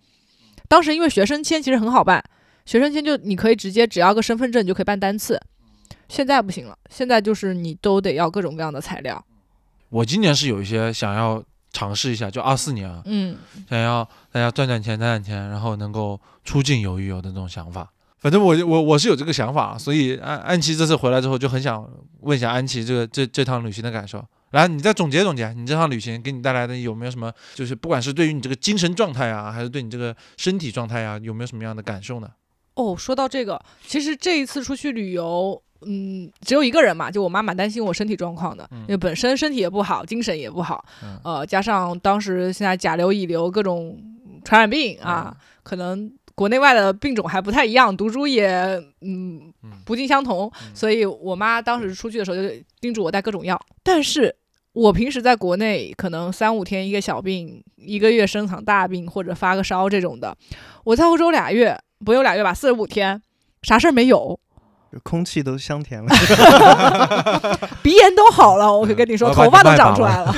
[0.68, 2.22] 当时因为学生签其实很好办，
[2.64, 5.40] 学生签就你可以直接只要个身份证你就可以办单次，
[6.08, 9.24] 现在不行了，现在就是你都得要各种各样的材料。
[9.88, 13.36] 我今年是有一些想要尝试一下，就二四年啊，嗯，
[13.68, 17.90] 想要大家赚赚钱、攒攒钱，然后能够出境游一游的那种想法。
[18.18, 21.88] 反正我我我是有这个想法，所以安安琪这次回来之后就很想
[22.20, 24.24] 问一下安琪这个这这趟旅行的感受。
[24.52, 32.28] 来，你再总结总结，你这趟旅行给你带来的有没有什么，就是不管是对于你这个精神状态啊，还是对你这个身体状态啊，有没有什么样的感受呢？
[32.74, 41.18] 哦，说到这个，其实这一次出去旅游，嗯，只有一个人嘛，就我妈蛮担心我身体状况的，因为本身身体也不好，精神也不好，嗯。
[41.24, 43.98] 呃，加上当时现在甲流、乙流各种
[44.44, 48.48] 传染病啊，可能国内外的病种还不太一样，毒株也
[49.00, 49.72] 嗯嗯。
[49.84, 50.74] 不尽相同，嗯。
[50.74, 54.34] 所以我妈当时出去的时候就叮嘱我带各种药，但是。
[54.76, 60.36] 我平时在国内可能三五天一个小病，一个月生场大病或者发个烧这种的，
[60.84, 61.74] 我在欧洲俩月，
[62.04, 63.22] 不用俩月吧，四十五天，
[63.62, 64.38] 啥事儿没有，
[65.02, 66.08] 空气都香甜了。
[67.82, 70.34] 鼻炎都好了，我可跟你说，头发都长出来了，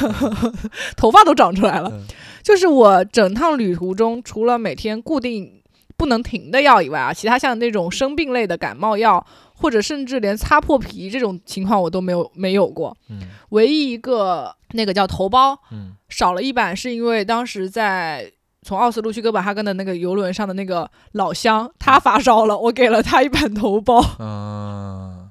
[0.96, 1.90] 头发都长出来了。
[1.92, 2.04] 嗯
[2.44, 5.62] 就是我整趟旅途中，除了每天固定
[5.96, 9.24] 不能停的药以外啊，其他像那种生病类的感冒药
[9.54, 12.94] 或者甚至连擦破皮这种情况我都没有没有过。
[13.08, 18.30] 嗯唯一一个那个叫头孢嗯少了一版，是因为当时在
[18.64, 25.30] 从奥斯陆去哥本哈根的那个游轮上的那个老乡他发烧了，我给了他一版头孢，嗯，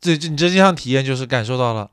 [0.00, 1.90] 这这你这这项体验就是感受到了，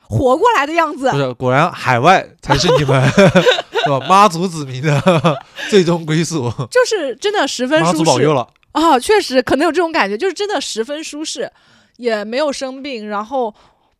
[0.00, 1.16] 活过来的样子不。
[1.16, 3.08] 是果然海外才是你们
[3.84, 4.00] 是吧？
[4.08, 5.00] 妈祖子民的
[5.70, 8.48] 最终归宿，就是真的十分舒适祖保佑了。
[8.72, 11.50] 啊，确实可能有这种感觉，就是真的十分舒适，
[11.96, 13.08] 也没有生病。
[13.08, 13.54] 然后，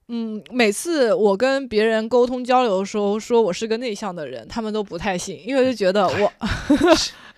[0.08, 6.32] 嗯，每次我跟别人沟通交流的时候，说我是个内向的人，他们都不太信，因为就觉得我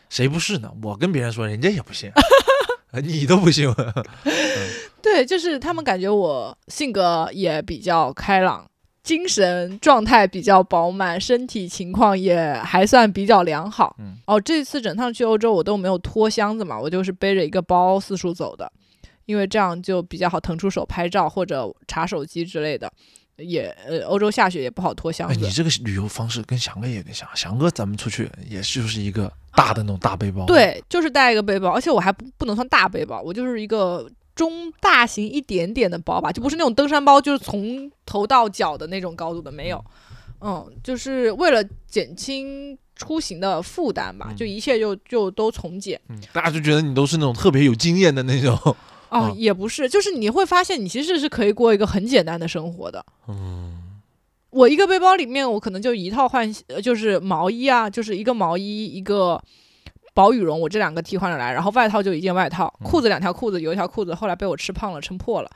[0.09, 0.71] 谁不是呢？
[0.83, 2.11] 我跟别人说，人家也不信，
[3.03, 3.67] 你都不信。
[5.01, 8.65] 对，就是他们感觉我性格也比较开朗。
[9.05, 13.97] 精神状态比较饱满，身体情况也还算比较良好。
[13.99, 18.71] 嗯哦，这次整趟去欧洲我都没有拖箱子嘛，我就是背着一个包四处走的，
[19.29, 22.91] 因为这样就比较好腾出手拍照或者查手机之类的。
[23.37, 25.33] 也呃，欧洲下雪也不好拖箱。
[25.39, 39.85] 你这个旅游方式跟翔哥也有点像，翔哥咱们出去也就是一个大的那种大背包，，对，就是带一个背包，而且我还不不能算大背包，我就是一个中大型一点点的包吧，就不是那种登山包，就是从头到脚的那种高度的没有。
[40.41, 46.01] 嗯，就是为了减轻出行的负担吧，嗯就一切就就都从简。
[46.09, 48.77] 嗯，大家就觉得你都是那种特别有经验的那种，
[49.11, 53.05] 哦，嗯也不是，就是你会发现你其实是可以过一个很简单的生活的。
[53.29, 53.75] 嗯。
[54.51, 59.39] 我一个背包里面，我可能就一套换，呃就是毛衣啊，就是一个毛衣，一个
[60.15, 62.85] 薄羽绒，我这两个替换着来，然后外套就一件外套，嗯。
[62.85, 65.51] 裤子两条裤子，有一条裤子后来被我吃胖了，撑破了，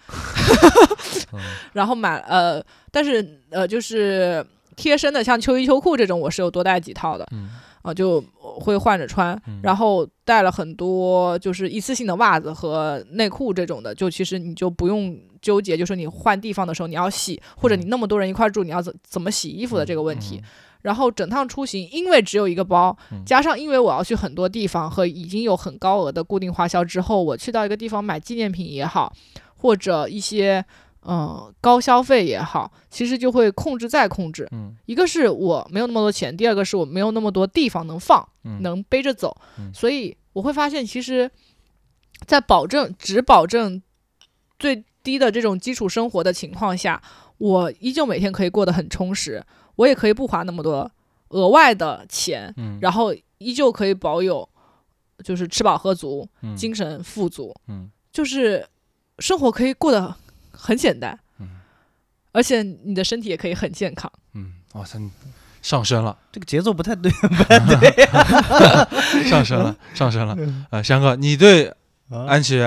[1.32, 1.40] 嗯。
[1.72, 4.44] 然后买呃，但是呃就是
[4.76, 7.48] 贴身的，像秋衣秋裤这种，我是有多带几套的嗯
[7.82, 9.60] 啊、就会换着穿，嗯。
[9.62, 20.40] 然后带了很多就是一次性的袜子和内裤这种的，就其实你就不用纠结，就是你换地方的时候你要洗，或者你那么多人一块住，你要怎怎么洗衣服的这个问题。，
[20.82, 23.22] 然后整趟出行，因为只有一个包，嗯。
[23.24, 29.12] 加上因为我要去很多地方和已经有很高额的固定花销之后，我去到一个地方买纪念品也好，
[29.56, 30.64] 或者一些
[31.04, 34.48] 嗯、呃高消费也好，其实就会控制再控制。
[34.52, 41.30] 嗯一个是我没有那么多钱，第二个是我没有那么多地方能放，嗯能背着走，嗯所以我会发现，其实，
[42.26, 43.82] 在保证只保证
[44.58, 47.02] 最低的这种基础生活的情况下，
[47.38, 49.44] 我依旧每天可以过得很充实，
[49.76, 50.90] 我也可以不花那么多
[51.30, 54.48] 额外的钱，嗯，然后依旧可以保有
[55.24, 58.66] 就是吃饱喝足、嗯精神富足，嗯就是
[59.18, 60.14] 生活可以过得
[60.62, 61.48] 很简单，嗯
[62.32, 64.10] 而且你的身体也可以很健康。
[64.34, 64.98] 嗯，哇塞，
[65.60, 67.10] 上升了，这个节奏不太对。
[67.10, 68.06] 对
[69.28, 70.36] 上升了，上升了。
[70.70, 71.68] 呃，翔哥，你对
[72.08, 72.58] 啊安琪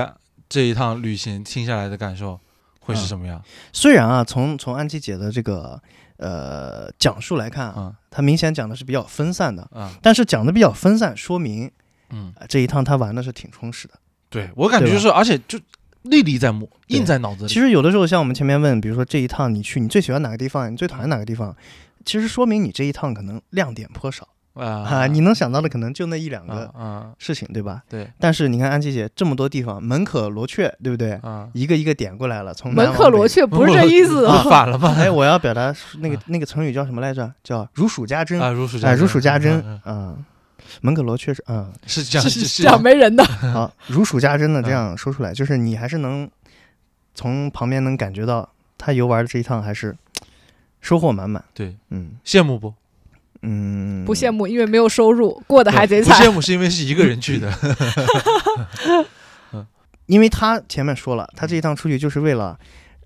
[0.47, 2.39] 这一趟旅行听下来的感受
[2.79, 3.41] 会是什么样？
[3.73, 5.81] 虽然啊，从从安琪姐的这个
[6.17, 11.71] 呃讲述来看啊，嗯她明显讲的是比较分散的，嗯但是讲的比较分散，说明、
[12.11, 13.95] 嗯，呃这一趟她玩的是挺充实的。
[14.29, 15.59] 对我感觉就是，而且就
[16.05, 17.47] 历历在目，印在脑子里。
[17.47, 21.55] 其实有的时候，像我们前面问，比如说这一趟你去，你最喜欢哪个地方，你最讨厌哪个地方，
[22.05, 27.81] 其实说明你这一趟可能亮点颇少啊，啊，你能想到的可能就那一两个啊啊，事情，对吧？
[27.89, 31.11] 对但是你看安琪姐这么多地方，门可罗雀，对不对？
[31.23, 33.09] 啊，一个一个点过来了，从门可。
[33.09, 34.93] 罗雀不是这意思啊 反了吧？
[34.97, 37.31] 哎，我要表达那个那个成语叫什么来着？
[37.43, 38.39] 叫如数家珍。
[38.39, 40.23] 啊，如数哎，家珍，如数家珍嗯，
[40.81, 43.23] 门可罗确实，嗯，是这样，是是是这样没人的。
[43.53, 46.29] 好，如数家珍的这嗯样说出来，就是你还是能
[47.13, 48.47] 从旁边能感觉到
[48.77, 49.95] 他游玩的这一趟还是
[50.81, 51.43] 收获满满。
[51.53, 52.73] 对，嗯羡慕不？
[53.47, 56.19] 嗯，不羡慕，因为没有收入，过得还贼不惨。
[56.21, 57.51] 羡慕是因为是一个人去的。
[60.07, 62.59] 因为他前面说了，他这一趟出去就是为了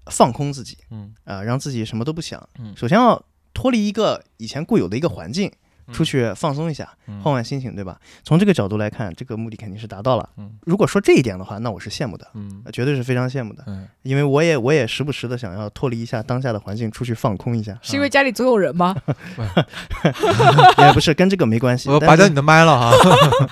[0.08, 2.42] 放空自己嗯啊、让自己什么都不想。
[2.60, 3.22] 嗯首先要
[3.54, 5.54] 脱离一个以前固有的一个环境，嗯
[5.92, 8.00] 出去放松一下，嗯换换心情，对吧？
[8.24, 10.30] 从这个角度来看，这个目的肯定是达到了。
[10.38, 17.78] 嗯如果说这一点的话，那我是羡慕的，嗯绝对是非常羡慕的，嗯，因为我也我也时不时的想要脱离一下当下的环境，出去放空一下。
[17.84, 18.96] 是因为家里总有人吗？
[20.80, 21.90] 也不是跟这个没关系。
[21.90, 22.92] 我拔掉你的麦了哈。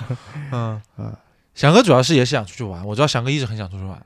[0.52, 1.12] 嗯嗯
[1.54, 4.00] 翔哥主要是也是想出去玩，我知道翔哥一直很想出去玩。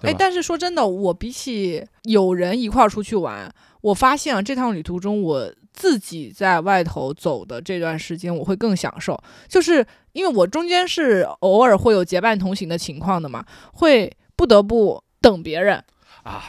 [0.00, 3.52] 对哎，但是说真的，我比起有人一块儿出去玩，
[3.82, 15.84] 我发现啊，这趟旅途中我自己在外头走的这段时间，我会更享受，就是因为我中间是偶尔会有结伴同行的情况的嘛，会不得不等别人
[16.22, 16.42] 啊。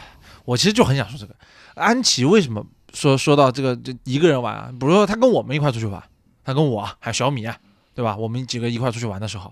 [0.46, 1.36] 我其实就很想说这个，
[1.76, 4.72] 安琪为什么说说到这个就一个人玩啊？
[4.80, 6.02] 比如说他跟我们一块出去玩，
[6.46, 7.58] 他跟我还有小米啊，
[7.94, 8.16] 对吧？
[8.16, 9.52] 我们几个一块出去玩的时候，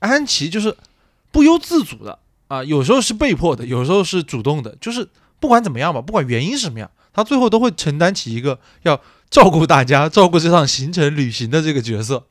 [0.00, 0.76] 安琪就是
[1.32, 2.18] 不由自主的
[2.48, 5.08] 啊，有时候是被迫的，有时候是主动的，就是
[5.40, 9.00] 不管怎么样吧，不管原因是什么样，他最后都会承担起一个要
[9.30, 12.26] 照顾大家、照顾这趟行程旅行的这个角色。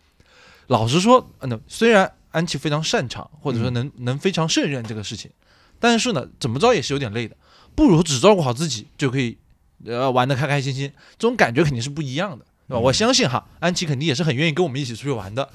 [0.67, 5.31] 老实说，呃那虽然安琪非常擅长，或者说能、能非常胜任这个事情，
[5.79, 7.35] 但是呢，怎么着也是有点累的，
[7.73, 9.37] 不如只照顾好自己就可以，
[9.85, 12.45] 呃，玩得开开心心，这种感觉肯定是不一样的。
[12.65, 12.79] 对吧？
[12.79, 15.47] 我相信哈，安琪肯定也是很愿意跟我们一起出去玩的，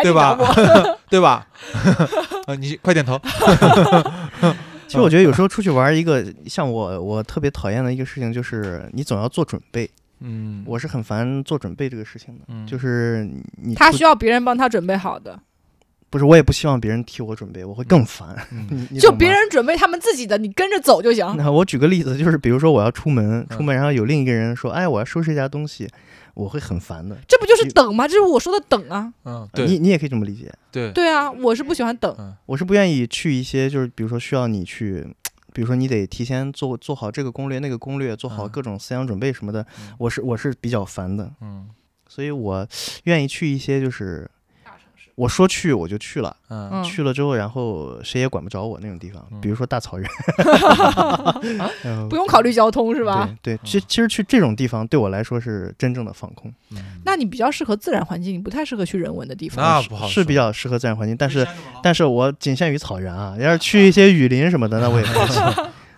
[0.00, 0.38] 对吧。
[1.10, 1.48] 对吧？
[2.46, 3.20] 呃， 你快点头。
[4.88, 9.88] 其实我觉得有时候出去玩，一个像我我特别讨厌的一个事情就是你总要做准备，
[10.20, 12.44] 嗯，我是很烦做准备这个事情的。
[12.48, 13.28] 嗯就是
[13.62, 15.38] 你他需要别人帮他准备好的，
[16.08, 18.34] 不是我也不希望别人替我准备，我会更烦。
[18.98, 21.36] 就别人准备他们自己的，你跟着走就行。
[21.36, 25.86] 那我举个例子，就是比如说我要出门，嗯出门然后有另一个人说，哎，我要收拾一下东西，
[26.38, 27.18] 我会很烦的。
[27.26, 28.06] 这不就是等吗？
[28.06, 29.12] 这是我说的等啊。
[29.24, 30.54] 嗯，呃对你你也可以这么理解。
[30.70, 32.14] 对，对啊，我是不喜欢等。
[32.16, 35.04] 嗯我是不愿意去一些就是比如说需要你去，
[35.52, 41.68] 比如说你得提前做做好这个攻略那个攻略，做好嗯各种思想准备什么的，嗯我是我是比较烦的，嗯
[42.06, 42.66] 所以我
[43.04, 44.30] 愿意去一些就是
[45.18, 46.70] 我说去我就去了，嗯。
[46.72, 49.40] 嗯，去了之后然后谁也管不着我那种地方，嗯。
[49.40, 50.08] 比如说大草原，
[51.84, 53.28] 嗯不用考虑交通是吧？
[53.42, 59.64] 对对，其其实去这种地方对我来说是真正的放空，嗯，那你比较适合自然环境，你不太适合去人文的地方。
[59.64, 61.46] 那不好是比较适合自然环境，但是
[61.82, 65.42] 但是我仅限于草原啊，要是去一些雨林什么的，那我也不行。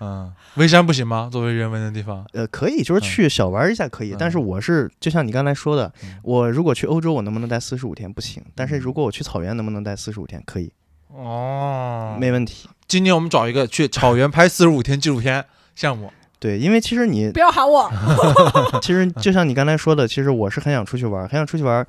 [0.02, 1.28] 嗯，微山不行吗？
[1.30, 3.02] 作为人文的地方，呃，可以，就是嗯。
[3.02, 4.44] 去小玩一下可以，但是嗯。
[4.46, 8.12] 我是就像你刚才说的嗯，我如果去欧洲，我能不能待四十五天？
[8.12, 10.42] 不行，但是如果我去草原，能不能待四十五天？
[10.44, 10.72] 可以，
[11.08, 12.68] 哦，没问题。
[12.88, 15.44] 今年我们找一个去草原拍四十五天纪录片
[15.76, 17.88] 项目，对，因为其实你不要喊我，
[18.82, 21.86] 其实就像你刚才说的，其实我是很想出去玩，很想出去玩，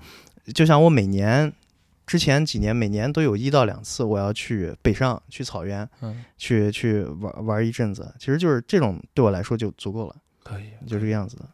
[0.53, 1.51] 就像我每年
[2.05, 10.15] 之前几年每年都有一到两次我要去北上去草原嗯，去去玩玩一阵子，其实就是这种对我来说就足够了。
[10.43, 11.45] 可以，就这个样子的。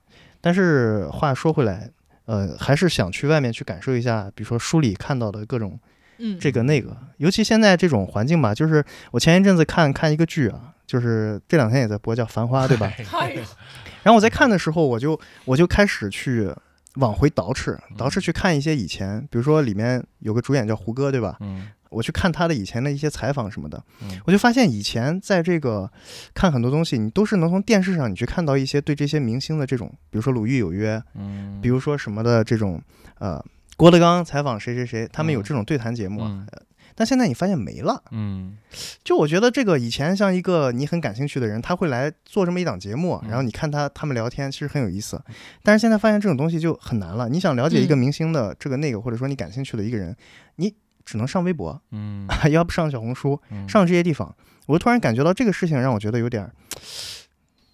[0.41, 1.89] 但是话说回来，
[2.25, 5.77] 呃，还是想去外面去感受一下，比如说书里看到的各种
[6.19, 12.91] 嗯，这个那个，尤其现在这种环境吧，就是我前一阵子看看一个剧啊，就是这两天也在播，叫《繁花》，对吧？
[14.03, 16.49] 然后我在看的时候，我就我就开始去
[16.97, 21.37] 往回倒饬，倒饬去看一些以前，比如说里面有个主演叫胡歌，对吧？
[21.39, 21.69] 嗯。
[21.89, 24.19] 我去看他的以前的一些采访什么的，嗯。
[24.25, 25.89] 我就发现以前在这个
[26.33, 32.81] 看很多东西，你都是能从电视上你去看到一些对这些明星的这种，比如说《鲁豫有约》，嗯，比如说什么的这种，
[33.19, 33.41] 呃，
[33.77, 35.43] 郭德纲采访谁谁谁，他们有嗯。
[35.43, 36.45] 这种对谈节目，嗯。
[36.51, 36.61] 呃
[36.97, 38.03] 但现在你发现没了。
[38.09, 38.57] 嗯
[39.03, 45.21] 就我觉得这个以前像一个你很感兴趣的人，他会来做这么一档节目，嗯然后你看他他们聊天，其实很有意思。
[45.61, 47.29] 但是现在发现这种东西就很难了。
[47.29, 50.15] 你想了解一个嗯明星的这个那个，或者说你感兴趣的一个人，
[50.55, 50.73] 你
[51.05, 54.35] 只能上微博，嗯 要不上小红书，嗯，上这些地方。
[54.65, 56.51] 我突然感觉到这个事情让我觉得有点儿，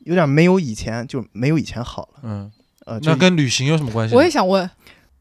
[0.02, 2.20] 有点儿没有以前就没有以前好了。
[2.22, 2.52] 嗯，
[2.86, 4.14] 呃，就那跟旅行有什么关系？
[4.14, 4.70] 我也想问，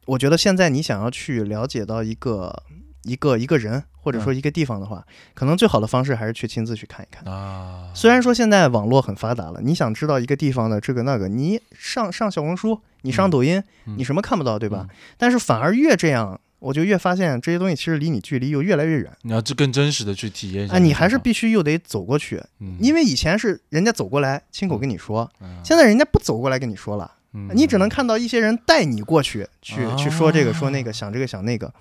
[0.05, 2.63] 我觉得现在你想要去了解到一个
[3.03, 7.25] 一个一个人或者说一个地方的话，可能最好的方式还是去亲自去看一看。
[7.33, 14.87] 啊，虽然说现在网络很发达了，你想知道一个地方的这个那个，你上上小红书，你上嗯抖音，嗯你什么看不到，对吧？
[15.17, 19.11] 但是反而越这样，我就越发现这些东西其实离你距离又越来越远。
[19.23, 20.79] 你要这更真实的去体验一下。
[20.79, 27.22] 你还是必须又得走过去，嗯，因为以前是人家走过来亲口跟你说，嗯现在人家不走过来跟你说了，嗯
[27.55, 31.72] 你只能看到一些人带你过去，去去说这个说那啊个，想这个想那个，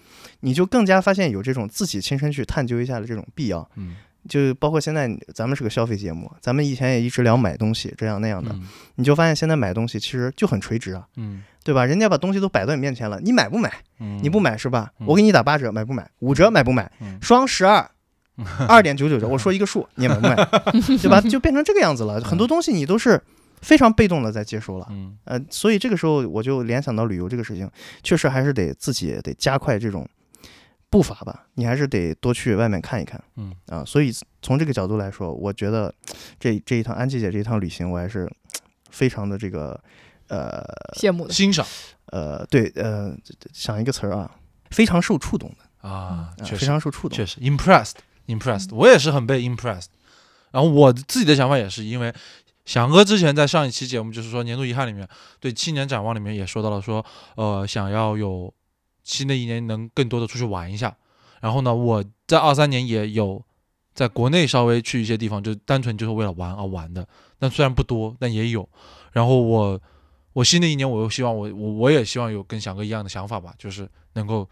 [0.42, 3.70] 你就更加发现有这种自己亲身去探究一下的这种必要。
[3.76, 3.96] 嗯
[4.30, 11.84] 就包括现在咱们是个消费节目，咱们以前也一直聊买东西这样那样的，嗯你就发现现在买东西其实就很垂直啊，嗯对吧？
[11.86, 13.74] 人家把东西都摆到你面前了，你买不买？
[14.00, 14.92] 嗯，你不买是吧？
[15.00, 16.08] 嗯我给你打八折，买不买？
[16.20, 16.92] 五折买不买？
[17.02, 17.90] 嗯双十二。
[18.68, 20.36] 二点九九折，我说一个数，你也买不买？
[21.02, 21.20] 对吧？
[21.22, 22.22] 就变成这个样子了。
[22.22, 23.20] 很多东西你都是
[23.62, 24.88] 非常被动的在接收了。
[24.90, 27.70] 嗯呃，所以这个时候我就联想到旅游这个事情，
[28.04, 30.08] 确实还是得自己得加快这种
[30.90, 33.86] 步伐吧，你还是得多去外面看一看嗯啊。
[33.86, 35.94] 所以从这个角度来说，我觉得
[36.40, 38.30] 这这一趟安琪姐这一趟旅行，我还是
[38.90, 39.80] 非常的这个
[40.28, 40.64] 呃
[41.00, 41.34] 羡慕的。
[41.34, 41.66] 欣赏
[42.08, 43.16] 呃对呃
[43.54, 44.30] 想一个词儿啊，
[44.72, 47.26] 非常受触动的，啊，啊非确实常受触动确。
[47.26, 47.94] 实 impressed
[48.28, 49.88] impressed，我也是很被 impressed。
[50.52, 52.14] 然后我自己的想法也是，因为
[52.66, 55.08] 翔哥之前在上一期节目，就是说年度遗憾里面，
[55.40, 57.04] 对七年展望里面也说到了说，
[57.36, 58.54] 呃，想要有
[59.04, 60.96] 新的一年能更多的出去玩一下。
[61.42, 63.44] 然后呢，我在二三年也有
[63.94, 67.08] 在国内稍微去一些地方，就单纯就是为了玩而玩的，
[67.40, 68.68] 但虽然不多，但也有。
[69.12, 69.82] 然后我
[70.34, 74.48] 我新的一年，我又希望我我我也希望有跟翔哥一样的想法吧，就是能够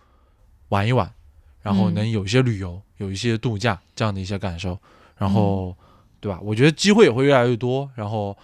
[0.70, 1.14] 玩一玩。
[1.62, 4.70] 然后嗯能有一些旅游，有一些度假这样的一些感受，
[5.18, 5.78] 然嗯后、
[6.20, 6.40] 对吧？
[6.42, 8.38] 我觉得机会也会越来越多，然后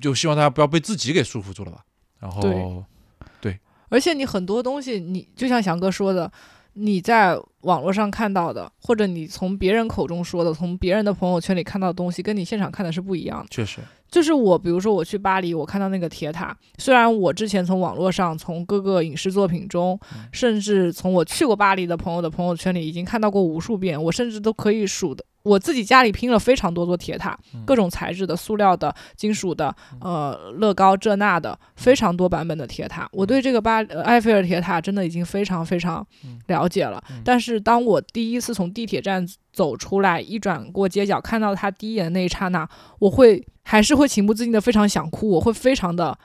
[0.00, 1.84] 就希望大家不要被自己给束缚住了吧。
[2.18, 2.84] 然后
[3.40, 3.58] 对
[3.88, 6.30] 而且你很多东西，你就像翔哥说的，
[6.72, 13.48] 你在网络上看到的，或者你从别人口中说的，从别人的朋友圈里看到的东西，跟你现场看的是不一样的。
[13.50, 13.80] 确实，
[14.12, 25.24] 就是我，比如说我去巴黎，我看到那个铁塔，虽然我之前从网络上、从各个影视作品中，嗯甚至从我去过巴黎的朋友的朋友圈里已经看到过无数遍，我甚至都可以数的。
[25.44, 33.08] 我自己家里拼了非常多座铁塔，嗯各种材质的、塑料的、金属的，呃，乐高这那的，非常多版本的铁塔。
[33.12, 37.02] 我对这个巴呃埃菲尔铁塔真的已经非常非常嗯了解了。
[37.10, 46.18] 嗯但是当我第一次从地铁站走出来，一转过街角，看到他第一眼的那一刹那，我会还是会情不自禁的非常想哭，我会非常的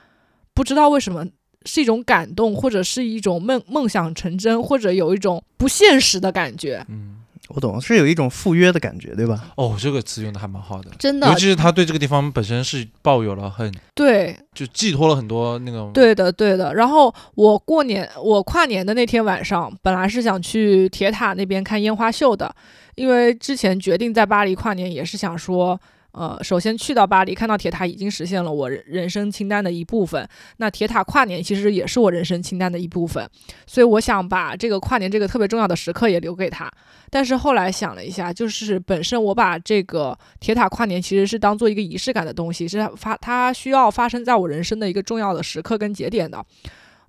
[0.54, 1.26] 不知道为什么。
[1.64, 6.82] 是一种感动，或者是一种梦梦想成真，或者有一种不现实的感觉。
[6.88, 7.17] 嗯，
[7.48, 9.48] 我懂，是有一种赴约的感觉，对吧？
[9.56, 16.74] 哦，这个词用的还蛮好的，真的尤其是他对这个地方本身是抱有了很对，就寄托了很多那种对的，对的。
[16.74, 22.54] 然后我过年，我跨年的那天晚上，本来是想去铁塔那边看烟花秀的，
[22.96, 25.80] 因为之前决定在巴黎跨年，也是想说，
[26.12, 33.28] 呃，首先去到巴黎看到铁塔已经实现了我人生清单的一部分，那铁塔跨年其实也是我人生清单的一部分，
[33.66, 36.68] 所以我想把这个跨年这个特别重要的时刻也留给他。
[37.10, 46.44] 但是后来想了一下，就是本身我把这个铁塔跨年其实是当做一个仪式感的东西，是发它需要发生在我人生的一个重要的时刻跟节点的。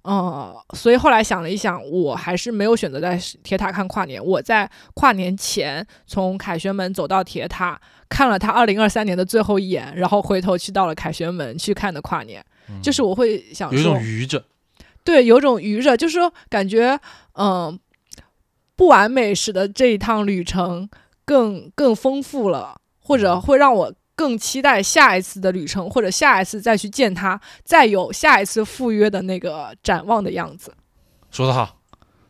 [0.01, 4.23] 呃，所以后来想了一想，我还是没有选择在铁塔看跨年。
[4.23, 7.79] 我在跨年前从凯旋门走到铁塔，
[8.09, 12.43] 看了他二零二三年的最后一眼，然后回头去到了凯旋门去看的跨年。
[12.67, 14.43] 嗯就是我会想有一，种愚着，
[15.03, 16.99] 对，有种余热，就是说感觉，
[17.33, 17.79] 嗯、
[18.75, 20.87] 不完美使得这一趟旅程
[21.25, 30.71] 更更丰富了，或者会让我更期待下一次的旅程，或者下一次再去见他，再有下一次赴约的那个展望的样子。
[31.31, 31.79] 说得好，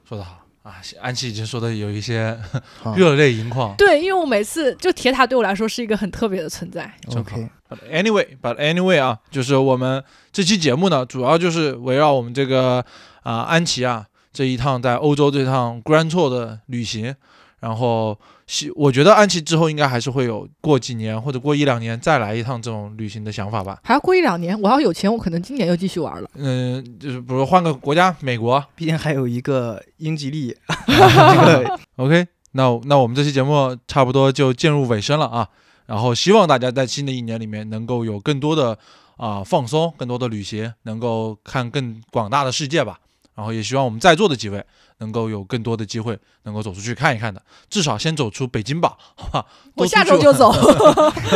[0.08, 0.39] 说得好
[0.70, 0.82] 啊！
[1.02, 2.38] 安琪已经说的有一些
[2.82, 3.76] 好热泪盈眶。
[3.76, 6.92] 对，因为我每次就铁塔对我来说是一个很特别的存在。
[7.16, 12.86] OK，But anyway，but anyway 啊，就是我们这期节目呢，主要就是围绕我们这个
[13.24, 17.16] 啊、安琪啊这一趟在欧洲这趟 Grand Tour 的旅行，
[17.60, 18.18] 然后
[18.52, 23.80] 希我觉得安琪之后应该还是会有过几年或者过一两年再来一趟这种旅行的想法吧。
[23.84, 26.28] 还要过一两年，我要有钱，我可能今年又继续玩了。
[26.34, 30.56] 嗯，就是比如换个国家，美国毕竟还有一个英吉利，
[30.88, 35.48] 这个，OK，那那我们这期节目差不多就进入尾声了啊。
[35.86, 38.76] 然后希望大家在新的一年里面能够有更多的
[39.18, 42.98] 啊、放松，更多的旅行，能够看更广大的世界吧。
[43.36, 44.66] 然后也希望我们在座的几位
[45.00, 49.46] 能够有更多的机会能够走出去看一看的，至少先走出北京吧， 好吧？
[49.76, 50.54] 我下周就走。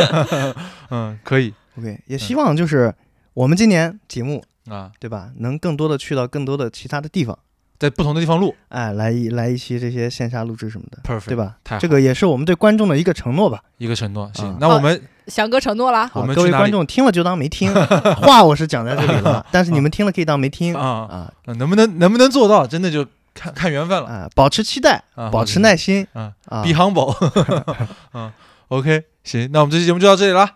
[0.90, 1.52] 嗯，可以。
[1.78, 2.94] OK，也希望就是
[3.34, 7.36] 我们今年节目啊，对吧，能更多的去到更多的其他的地方，
[7.78, 8.54] 在不同的地方录。
[8.68, 11.56] 哎，来一来一期这些线下录制什么的，，perfect，对吧？
[11.64, 11.80] 太好。
[11.80, 13.62] 这个也是我们对观众的一个承诺吧。
[13.78, 14.30] 一个承诺。
[14.34, 14.48] 行。
[14.48, 17.74] 啊，那我们翔哥承诺了，各位我们各位观众听了就当没听，
[18.22, 20.76] 话我是讲在这里了，但是你们听了可以当没听。
[20.76, 21.08] 啊。
[21.10, 21.32] 啊。
[21.46, 23.04] 呃能不能能不能做到，真的就
[23.34, 26.70] 看 看缘分了啊，保持期待，啊，保持耐心啊啊，be。
[26.70, 27.14] humble，
[28.14, 28.32] 嗯
[28.68, 30.48] ，OK，行，那我们这期节目就到这里了。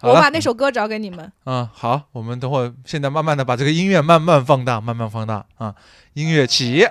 [0.00, 1.30] 我把那首歌找给你们。
[1.44, 5.74] 嗯，好，我们等会儿现在慢慢的把这个音乐慢慢放大，慢慢放大啊，
[6.14, 6.86] 音乐起。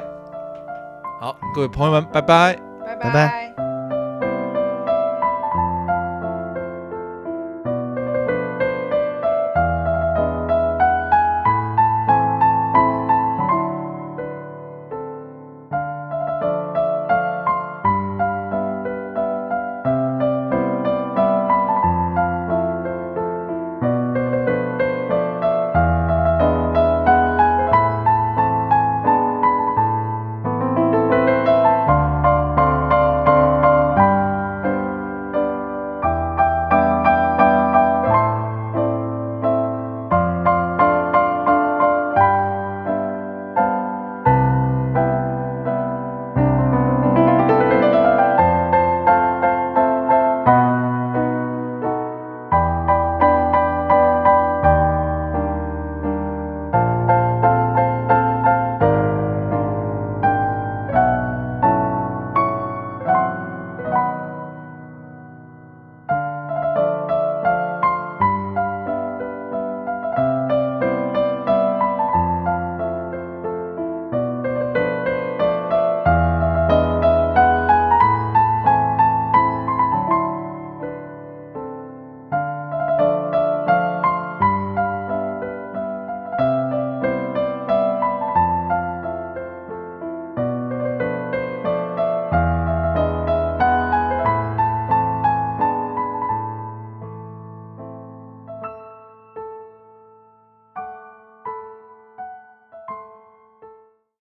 [1.20, 2.58] 好，各位朋友们，拜拜。
[2.86, 3.67] 拜拜拜